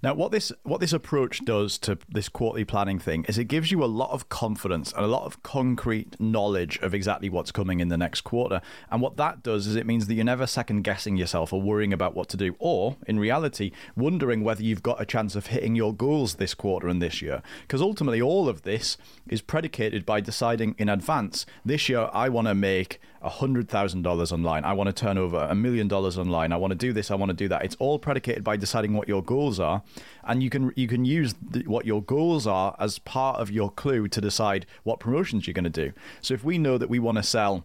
Now, 0.06 0.14
what 0.14 0.30
this 0.30 0.52
what 0.62 0.78
this 0.78 0.92
approach 0.92 1.44
does 1.44 1.78
to 1.78 1.98
this 2.08 2.28
quarterly 2.28 2.64
planning 2.64 3.00
thing 3.00 3.24
is 3.24 3.38
it 3.38 3.46
gives 3.46 3.72
you 3.72 3.82
a 3.82 3.86
lot 3.86 4.12
of 4.12 4.28
confidence 4.28 4.92
and 4.92 5.04
a 5.04 5.08
lot 5.08 5.24
of 5.24 5.42
concrete 5.42 6.14
knowledge 6.20 6.78
of 6.78 6.94
exactly 6.94 7.28
what's 7.28 7.50
coming 7.50 7.80
in 7.80 7.88
the 7.88 7.96
next 7.96 8.20
quarter. 8.20 8.60
And 8.88 9.02
what 9.02 9.16
that 9.16 9.42
does 9.42 9.66
is 9.66 9.74
it 9.74 9.84
means 9.84 10.06
that 10.06 10.14
you're 10.14 10.24
never 10.24 10.46
second 10.46 10.82
guessing 10.82 11.16
yourself 11.16 11.52
or 11.52 11.60
worrying 11.60 11.92
about 11.92 12.14
what 12.14 12.28
to 12.28 12.36
do, 12.36 12.54
or 12.60 12.96
in 13.08 13.18
reality, 13.18 13.72
wondering 13.96 14.44
whether 14.44 14.62
you've 14.62 14.80
got 14.80 15.00
a 15.00 15.04
chance 15.04 15.34
of 15.34 15.46
hitting 15.46 15.74
your 15.74 15.92
goals 15.92 16.36
this 16.36 16.54
quarter 16.54 16.86
and 16.86 17.02
this 17.02 17.20
year. 17.20 17.42
Because 17.62 17.82
ultimately, 17.82 18.22
all 18.22 18.48
of 18.48 18.62
this 18.62 18.96
is 19.26 19.42
predicated 19.42 20.06
by 20.06 20.20
deciding 20.20 20.76
in 20.78 20.88
advance. 20.88 21.46
This 21.64 21.88
year, 21.88 22.10
I 22.12 22.28
want 22.28 22.46
to 22.46 22.54
make 22.54 23.00
$100,000 23.26 24.32
online. 24.32 24.64
I 24.64 24.72
want 24.72 24.88
to 24.88 24.92
turn 24.92 25.18
over 25.18 25.38
a 25.38 25.54
million 25.54 25.88
dollars 25.88 26.18
online. 26.18 26.52
I 26.52 26.56
want 26.56 26.70
to 26.72 26.76
do 26.76 26.92
this. 26.92 27.10
I 27.10 27.14
want 27.14 27.30
to 27.30 27.36
do 27.36 27.48
that. 27.48 27.64
It's 27.64 27.76
all 27.78 27.98
predicated 27.98 28.44
by 28.44 28.56
deciding 28.56 28.94
what 28.94 29.08
your 29.08 29.22
goals 29.22 29.60
are, 29.60 29.82
and 30.24 30.42
you 30.42 30.50
can 30.50 30.72
you 30.76 30.88
can 30.88 31.04
use 31.04 31.34
the, 31.50 31.62
what 31.62 31.86
your 31.86 32.02
goals 32.02 32.46
are 32.46 32.76
as 32.78 32.98
part 33.00 33.40
of 33.40 33.50
your 33.50 33.70
clue 33.70 34.08
to 34.08 34.20
decide 34.20 34.66
what 34.84 35.00
promotions 35.00 35.46
you're 35.46 35.54
going 35.54 35.64
to 35.64 35.70
do. 35.70 35.92
So 36.20 36.34
if 36.34 36.44
we 36.44 36.58
know 36.58 36.78
that 36.78 36.90
we 36.90 36.98
want 36.98 37.16
to 37.18 37.22
sell 37.22 37.64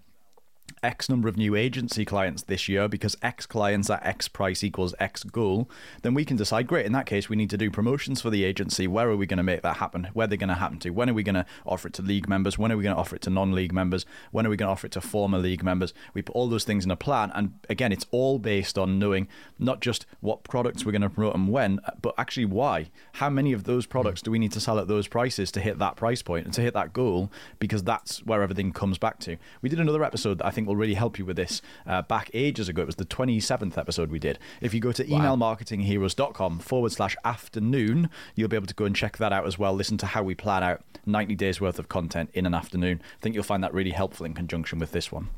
X 0.83 1.09
number 1.09 1.27
of 1.27 1.37
new 1.37 1.55
agency 1.55 2.05
clients 2.05 2.43
this 2.43 2.67
year 2.67 2.87
because 2.87 3.15
X 3.21 3.45
clients 3.45 3.89
at 3.89 4.03
X 4.03 4.27
price 4.27 4.63
equals 4.63 4.95
X 4.99 5.23
goal, 5.23 5.69
then 6.01 6.13
we 6.13 6.25
can 6.25 6.37
decide, 6.37 6.65
great, 6.65 6.85
in 6.85 6.91
that 6.93 7.05
case, 7.05 7.29
we 7.29 7.35
need 7.35 7.51
to 7.51 7.57
do 7.57 7.69
promotions 7.69 8.21
for 8.21 8.31
the 8.31 8.43
agency. 8.43 8.87
Where 8.87 9.09
are 9.09 9.15
we 9.15 9.27
going 9.27 9.37
to 9.37 9.43
make 9.43 9.61
that 9.61 9.77
happen? 9.77 10.07
Where 10.13 10.25
are 10.25 10.27
they're 10.27 10.37
going 10.37 10.49
to 10.49 10.55
happen 10.55 10.79
to? 10.79 10.89
When 10.89 11.09
are 11.09 11.13
we 11.13 11.23
going 11.23 11.35
to 11.35 11.45
offer 11.65 11.87
it 11.87 11.93
to 11.95 12.01
league 12.01 12.27
members? 12.27 12.57
When 12.57 12.71
are 12.71 12.77
we 12.77 12.83
going 12.83 12.95
to 12.95 12.99
offer 12.99 13.15
it 13.15 13.21
to 13.23 13.29
non 13.29 13.51
league 13.51 13.73
members? 13.73 14.05
When 14.31 14.47
are 14.47 14.49
we 14.49 14.57
going 14.57 14.67
to 14.67 14.71
offer 14.71 14.87
it 14.87 14.93
to 14.93 15.01
former 15.01 15.37
league 15.37 15.63
members? 15.63 15.93
We 16.13 16.23
put 16.23 16.35
all 16.35 16.47
those 16.47 16.63
things 16.63 16.83
in 16.83 16.89
a 16.91 16.95
plan. 16.95 17.31
And 17.35 17.53
again, 17.69 17.91
it's 17.91 18.07
all 18.09 18.39
based 18.39 18.77
on 18.77 18.97
knowing 18.97 19.27
not 19.59 19.81
just 19.81 20.07
what 20.19 20.43
products 20.43 20.83
we're 20.83 20.93
going 20.93 21.03
to 21.03 21.09
promote 21.09 21.35
and 21.35 21.49
when, 21.49 21.79
but 22.01 22.15
actually 22.17 22.45
why. 22.45 22.89
How 23.13 23.29
many 23.29 23.53
of 23.53 23.65
those 23.65 23.85
products 23.85 24.23
do 24.23 24.31
we 24.31 24.39
need 24.39 24.51
to 24.53 24.59
sell 24.59 24.79
at 24.79 24.87
those 24.87 25.07
prices 25.07 25.51
to 25.51 25.59
hit 25.59 25.77
that 25.77 25.95
price 25.95 26.23
point 26.23 26.45
and 26.45 26.53
to 26.55 26.61
hit 26.61 26.73
that 26.73 26.91
goal? 26.93 27.31
Because 27.59 27.83
that's 27.83 28.25
where 28.25 28.41
everything 28.41 28.71
comes 28.71 28.97
back 28.97 29.19
to. 29.19 29.37
We 29.61 29.69
did 29.69 29.79
another 29.79 30.03
episode 30.03 30.39
that 30.39 30.47
I 30.47 30.51
think 30.51 30.70
will 30.71 30.77
really 30.77 30.93
help 30.93 31.19
you 31.19 31.25
with 31.25 31.35
this 31.35 31.61
uh, 31.85 32.01
back 32.01 32.29
ages 32.33 32.69
ago. 32.69 32.81
It 32.81 32.85
was 32.85 32.95
the 32.95 33.05
27th 33.05 33.77
episode 33.77 34.09
we 34.09 34.19
did. 34.19 34.39
If 34.61 34.73
you 34.73 34.79
go 34.79 34.91
to 34.93 35.03
emailmarketingheroes.com 35.03 36.59
forward 36.59 36.91
slash 36.91 37.15
afternoon, 37.25 38.09
you'll 38.35 38.49
be 38.49 38.55
able 38.55 38.67
to 38.67 38.73
go 38.73 38.85
and 38.85 38.95
check 38.95 39.17
that 39.17 39.33
out 39.33 39.45
as 39.45 39.59
well. 39.59 39.73
Listen 39.73 39.97
to 39.97 40.05
how 40.05 40.23
we 40.23 40.33
plan 40.33 40.63
out 40.63 40.81
90 41.05 41.35
days 41.35 41.59
worth 41.59 41.79
of 41.79 41.89
content 41.89 42.29
in 42.33 42.45
an 42.45 42.53
afternoon. 42.53 43.01
I 43.03 43.21
think 43.21 43.35
you'll 43.35 43.43
find 43.43 43.63
that 43.63 43.73
really 43.73 43.91
helpful 43.91 44.25
in 44.25 44.33
conjunction 44.33 44.79
with 44.79 44.91
this 44.91 45.11
one. 45.11 45.29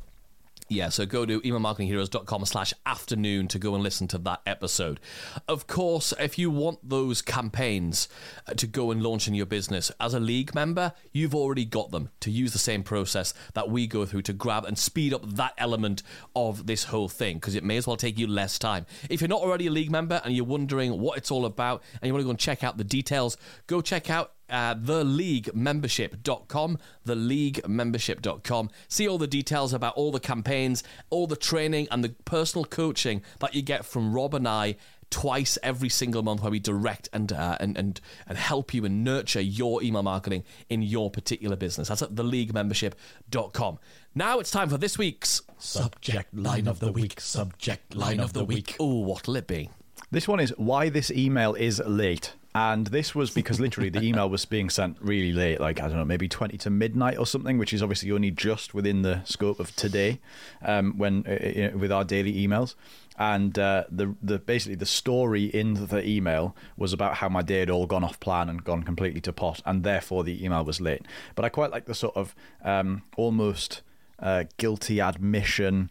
Yeah, 0.68 0.88
so 0.88 1.04
go 1.04 1.26
to 1.26 1.42
emailmarketingheroes.com 1.42 2.46
slash 2.46 2.72
afternoon 2.86 3.48
to 3.48 3.58
go 3.58 3.74
and 3.74 3.82
listen 3.82 4.08
to 4.08 4.18
that 4.18 4.40
episode. 4.46 4.98
Of 5.46 5.66
course, 5.66 6.14
if 6.18 6.38
you 6.38 6.50
want 6.50 6.88
those 6.88 7.20
campaigns 7.20 8.08
uh, 8.46 8.54
to 8.54 8.66
go 8.66 8.90
and 8.90 9.02
launch 9.02 9.28
in 9.28 9.34
your 9.34 9.44
business, 9.44 9.92
as 10.00 10.14
a 10.14 10.20
league 10.20 10.54
member, 10.54 10.94
you've 11.12 11.34
already 11.34 11.66
got 11.66 11.90
them 11.90 12.08
to 12.20 12.30
use 12.30 12.54
the 12.54 12.58
same 12.58 12.82
process 12.82 13.34
that 13.52 13.68
we 13.68 13.86
go 13.86 14.06
through 14.06 14.22
to 14.22 14.32
grab 14.32 14.64
and 14.64 14.78
speed 14.78 15.12
up 15.12 15.22
that 15.34 15.52
element 15.58 16.02
of 16.34 16.66
this 16.66 16.84
whole 16.84 17.10
thing 17.10 17.36
because 17.36 17.54
it 17.54 17.62
may 17.62 17.76
as 17.76 17.86
well 17.86 17.96
take 17.96 18.18
you 18.18 18.26
less 18.26 18.58
time. 18.58 18.86
If 19.10 19.20
you're 19.20 19.28
not 19.28 19.42
already 19.42 19.66
a 19.66 19.70
league 19.70 19.90
member 19.90 20.22
and 20.24 20.34
you're 20.34 20.46
wondering 20.46 20.98
what 20.98 21.18
it's 21.18 21.30
all 21.30 21.44
about 21.44 21.82
and 22.00 22.06
you 22.06 22.14
want 22.14 22.22
to 22.22 22.24
go 22.24 22.30
and 22.30 22.38
check 22.38 22.64
out 22.64 22.78
the 22.78 22.84
details, 22.84 23.36
go 23.66 23.82
check 23.82 24.08
out 24.08 24.32
uh, 24.50 24.74
theleaguemembership.com, 24.74 26.78
theleaguemembership.com. 27.06 28.70
See 28.88 29.08
all 29.08 29.18
the 29.18 29.26
details 29.26 29.72
about 29.72 29.94
all 29.94 30.12
the 30.12 30.20
campaigns, 30.20 30.84
all 31.10 31.26
the 31.26 31.36
training, 31.36 31.88
and 31.90 32.04
the 32.04 32.10
personal 32.24 32.64
coaching 32.64 33.22
that 33.40 33.54
you 33.54 33.62
get 33.62 33.84
from 33.84 34.14
Rob 34.14 34.34
and 34.34 34.46
I 34.46 34.76
twice 35.10 35.58
every 35.62 35.88
single 35.88 36.22
month 36.22 36.42
where 36.42 36.50
we 36.50 36.58
direct 36.58 37.08
and 37.12 37.32
uh, 37.32 37.56
and 37.60 37.78
and 37.78 38.00
and 38.26 38.36
help 38.36 38.74
you 38.74 38.84
and 38.84 39.04
nurture 39.04 39.40
your 39.40 39.82
email 39.82 40.02
marketing 40.02 40.44
in 40.68 40.82
your 40.82 41.10
particular 41.10 41.56
business. 41.56 41.88
That's 41.88 42.02
at 42.02 42.14
theleaguemembership.com. 42.14 43.78
Now 44.14 44.40
it's 44.40 44.50
time 44.50 44.68
for 44.68 44.78
this 44.78 44.98
week's 44.98 45.42
Subject 45.58 46.34
line 46.34 46.66
of 46.66 46.80
the 46.80 46.92
week. 46.92 47.20
Subject 47.20 47.94
line 47.94 48.20
of 48.20 48.32
the 48.32 48.44
week. 48.44 48.76
Oh, 48.80 49.00
what'll 49.00 49.36
it 49.36 49.46
be? 49.46 49.70
This 50.10 50.28
one 50.28 50.40
is 50.40 50.50
why 50.56 50.88
this 50.88 51.10
email 51.10 51.54
is 51.54 51.80
late. 51.86 52.34
And 52.56 52.86
this 52.86 53.16
was 53.16 53.32
because 53.32 53.58
literally 53.58 53.88
the 53.88 54.00
email 54.00 54.30
was 54.30 54.44
being 54.44 54.70
sent 54.70 54.96
really 55.00 55.32
late, 55.32 55.58
like, 55.58 55.80
I 55.80 55.88
don't 55.88 55.96
know, 55.96 56.04
maybe 56.04 56.28
20 56.28 56.56
to 56.58 56.70
midnight 56.70 57.18
or 57.18 57.26
something, 57.26 57.58
which 57.58 57.72
is 57.72 57.82
obviously 57.82 58.12
only 58.12 58.30
just 58.30 58.74
within 58.74 59.02
the 59.02 59.22
scope 59.24 59.58
of 59.58 59.74
today 59.74 60.20
um, 60.62 60.96
when 60.96 61.24
uh, 61.26 61.74
uh, 61.74 61.76
with 61.76 61.90
our 61.90 62.04
daily 62.04 62.32
emails. 62.32 62.76
And 63.18 63.58
uh, 63.58 63.84
the, 63.90 64.14
the 64.22 64.38
basically 64.38 64.76
the 64.76 64.86
story 64.86 65.46
in 65.46 65.88
the 65.88 66.08
email 66.08 66.54
was 66.76 66.92
about 66.92 67.16
how 67.16 67.28
my 67.28 67.42
day 67.42 67.58
had 67.58 67.70
all 67.70 67.86
gone 67.86 68.04
off 68.04 68.20
plan 68.20 68.48
and 68.48 68.62
gone 68.62 68.84
completely 68.84 69.20
to 69.22 69.32
pot, 69.32 69.60
and 69.66 69.82
therefore 69.82 70.22
the 70.22 70.44
email 70.44 70.64
was 70.64 70.80
late. 70.80 71.06
But 71.34 71.44
I 71.44 71.48
quite 71.48 71.72
like 71.72 71.86
the 71.86 71.94
sort 71.94 72.16
of 72.16 72.36
um, 72.62 73.02
almost 73.16 73.82
uh, 74.18 74.44
guilty 74.56 75.00
admission 75.00 75.90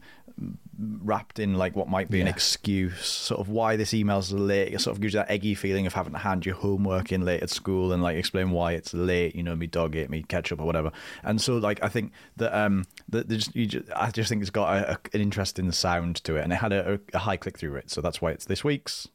wrapped 0.79 1.37
in 1.37 1.53
like 1.53 1.75
what 1.75 1.87
might 1.87 2.09
be 2.09 2.19
an 2.19 2.27
excuse, 2.27 3.05
sort 3.05 3.39
of 3.39 3.49
why 3.49 3.75
this 3.75 3.93
email's 3.93 4.31
late. 4.31 4.73
It 4.73 4.81
sort 4.81 4.95
of 4.95 5.01
gives 5.01 5.13
you 5.13 5.19
that 5.19 5.29
eggy 5.29 5.53
feeling 5.53 5.85
of 5.85 5.93
having 5.93 6.13
to 6.13 6.19
hand 6.19 6.45
your 6.45 6.55
homework 6.55 7.11
in 7.11 7.23
late 7.23 7.43
at 7.43 7.49
school 7.49 7.93
and 7.93 8.01
like 8.01 8.17
explain 8.17 8.51
why 8.51 8.73
it's 8.73 8.93
late. 8.93 9.35
You 9.35 9.43
know, 9.43 9.55
me 9.55 9.67
dog 9.67 9.95
ate 9.95 10.09
me 10.09 10.23
ketchup 10.23 10.59
or 10.59 10.65
whatever. 10.65 10.91
And 11.23 11.39
so 11.39 11.57
like 11.57 11.83
I 11.83 11.89
think 11.89 12.11
that 12.37 12.57
um 12.57 12.85
that 13.09 13.55
you 13.55 13.67
just, 13.67 13.85
I 13.95 14.09
just 14.09 14.29
think 14.29 14.41
it's 14.41 14.51
got 14.51 14.75
a, 14.75 14.91
a, 14.93 14.97
an 15.13 15.21
interesting 15.21 15.71
sound 15.71 16.23
to 16.23 16.35
it, 16.37 16.43
and 16.43 16.51
it 16.51 16.57
had 16.57 16.73
a, 16.73 16.99
a 17.13 17.19
high 17.19 17.37
click 17.37 17.57
through 17.57 17.71
rate. 17.71 17.91
So 17.91 18.01
that's 18.01 18.21
why 18.21 18.31
it's 18.31 18.45
this 18.45 18.63
week's. 18.63 19.07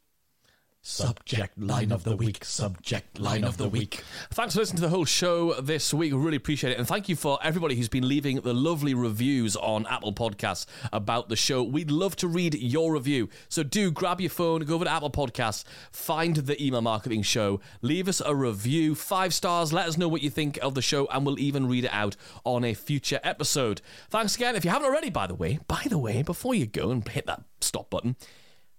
Subject 0.81 1.59
line 1.59 1.91
of 1.91 2.05
the 2.05 2.15
week. 2.15 2.45
Subject 2.45 3.19
line 3.19 3.43
of 3.43 3.57
the 3.57 3.67
week. 3.67 4.01
Thanks 4.31 4.53
for 4.53 4.61
listening 4.61 4.77
to 4.77 4.83
the 4.83 4.89
whole 4.89 5.03
show 5.03 5.59
this 5.59 5.93
week. 5.93 6.13
We 6.13 6.17
really 6.17 6.37
appreciate 6.37 6.71
it. 6.71 6.77
And 6.77 6.87
thank 6.87 7.09
you 7.09 7.17
for 7.17 7.37
everybody 7.43 7.75
who's 7.75 7.89
been 7.89 8.07
leaving 8.07 8.39
the 8.39 8.53
lovely 8.53 8.93
reviews 8.93 9.57
on 9.57 9.85
Apple 9.87 10.13
Podcasts 10.13 10.65
about 10.93 11.27
the 11.27 11.35
show. 11.35 11.63
We'd 11.63 11.91
love 11.91 12.15
to 12.17 12.29
read 12.29 12.55
your 12.55 12.93
review. 12.93 13.27
So 13.49 13.61
do 13.61 13.91
grab 13.91 14.21
your 14.21 14.29
phone, 14.29 14.61
go 14.61 14.75
over 14.75 14.85
to 14.85 14.91
Apple 14.91 15.11
Podcasts, 15.11 15.65
find 15.91 16.37
the 16.37 16.65
email 16.65 16.81
marketing 16.81 17.23
show, 17.23 17.59
leave 17.81 18.07
us 18.07 18.21
a 18.25 18.33
review, 18.33 18.95
five 18.95 19.33
stars, 19.33 19.73
let 19.73 19.89
us 19.89 19.97
know 19.97 20.07
what 20.07 20.23
you 20.23 20.29
think 20.29 20.57
of 20.61 20.75
the 20.75 20.81
show, 20.81 21.07
and 21.07 21.25
we'll 21.25 21.39
even 21.39 21.67
read 21.67 21.83
it 21.83 21.93
out 21.93 22.15
on 22.45 22.63
a 22.63 22.73
future 22.73 23.19
episode. 23.21 23.81
Thanks 24.09 24.37
again. 24.37 24.55
If 24.55 24.63
you 24.63 24.71
haven't 24.71 24.87
already, 24.87 25.09
by 25.09 25.27
the 25.27 25.35
way, 25.35 25.59
by 25.67 25.83
the 25.89 25.97
way, 25.97 26.23
before 26.23 26.55
you 26.55 26.65
go 26.65 26.89
and 26.89 27.05
hit 27.05 27.25
that 27.25 27.43
stop 27.59 27.89
button, 27.89 28.15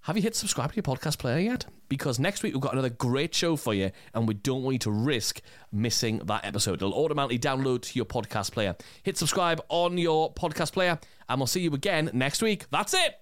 have 0.03 0.17
you 0.17 0.23
hit 0.23 0.35
subscribe 0.35 0.71
to 0.73 0.77
your 0.77 0.83
podcast 0.83 1.19
player 1.19 1.39
yet? 1.39 1.67
Because 1.89 2.19
next 2.19 2.43
week 2.43 2.55
we've 2.55 2.63
got 2.63 2.73
another 2.73 2.91
great 2.91 3.35
show 3.35 3.57
for 3.57 3.75
you, 3.75 3.91
and 4.15 4.27
we 4.27 4.35
don't 4.35 4.63
want 4.63 4.75
you 4.75 4.79
to 4.81 4.91
risk 4.91 5.41
missing 5.73 6.23
that 6.25 6.45
episode. 6.45 6.75
It'll 6.75 6.95
automatically 6.95 7.39
download 7.39 7.83
to 7.83 7.99
your 7.99 8.07
podcast 8.07 8.53
player. 8.53 8.77
Hit 9.03 9.19
subscribe 9.19 9.61
on 9.69 9.99
your 9.99 10.33
podcast 10.33 10.73
player, 10.73 10.99
and 11.29 11.39
we'll 11.41 11.47
see 11.47 11.61
you 11.61 11.73
again 11.75 12.11
next 12.13 12.43
week. 12.43 12.67
That's 12.71 12.95
it. 12.95 13.15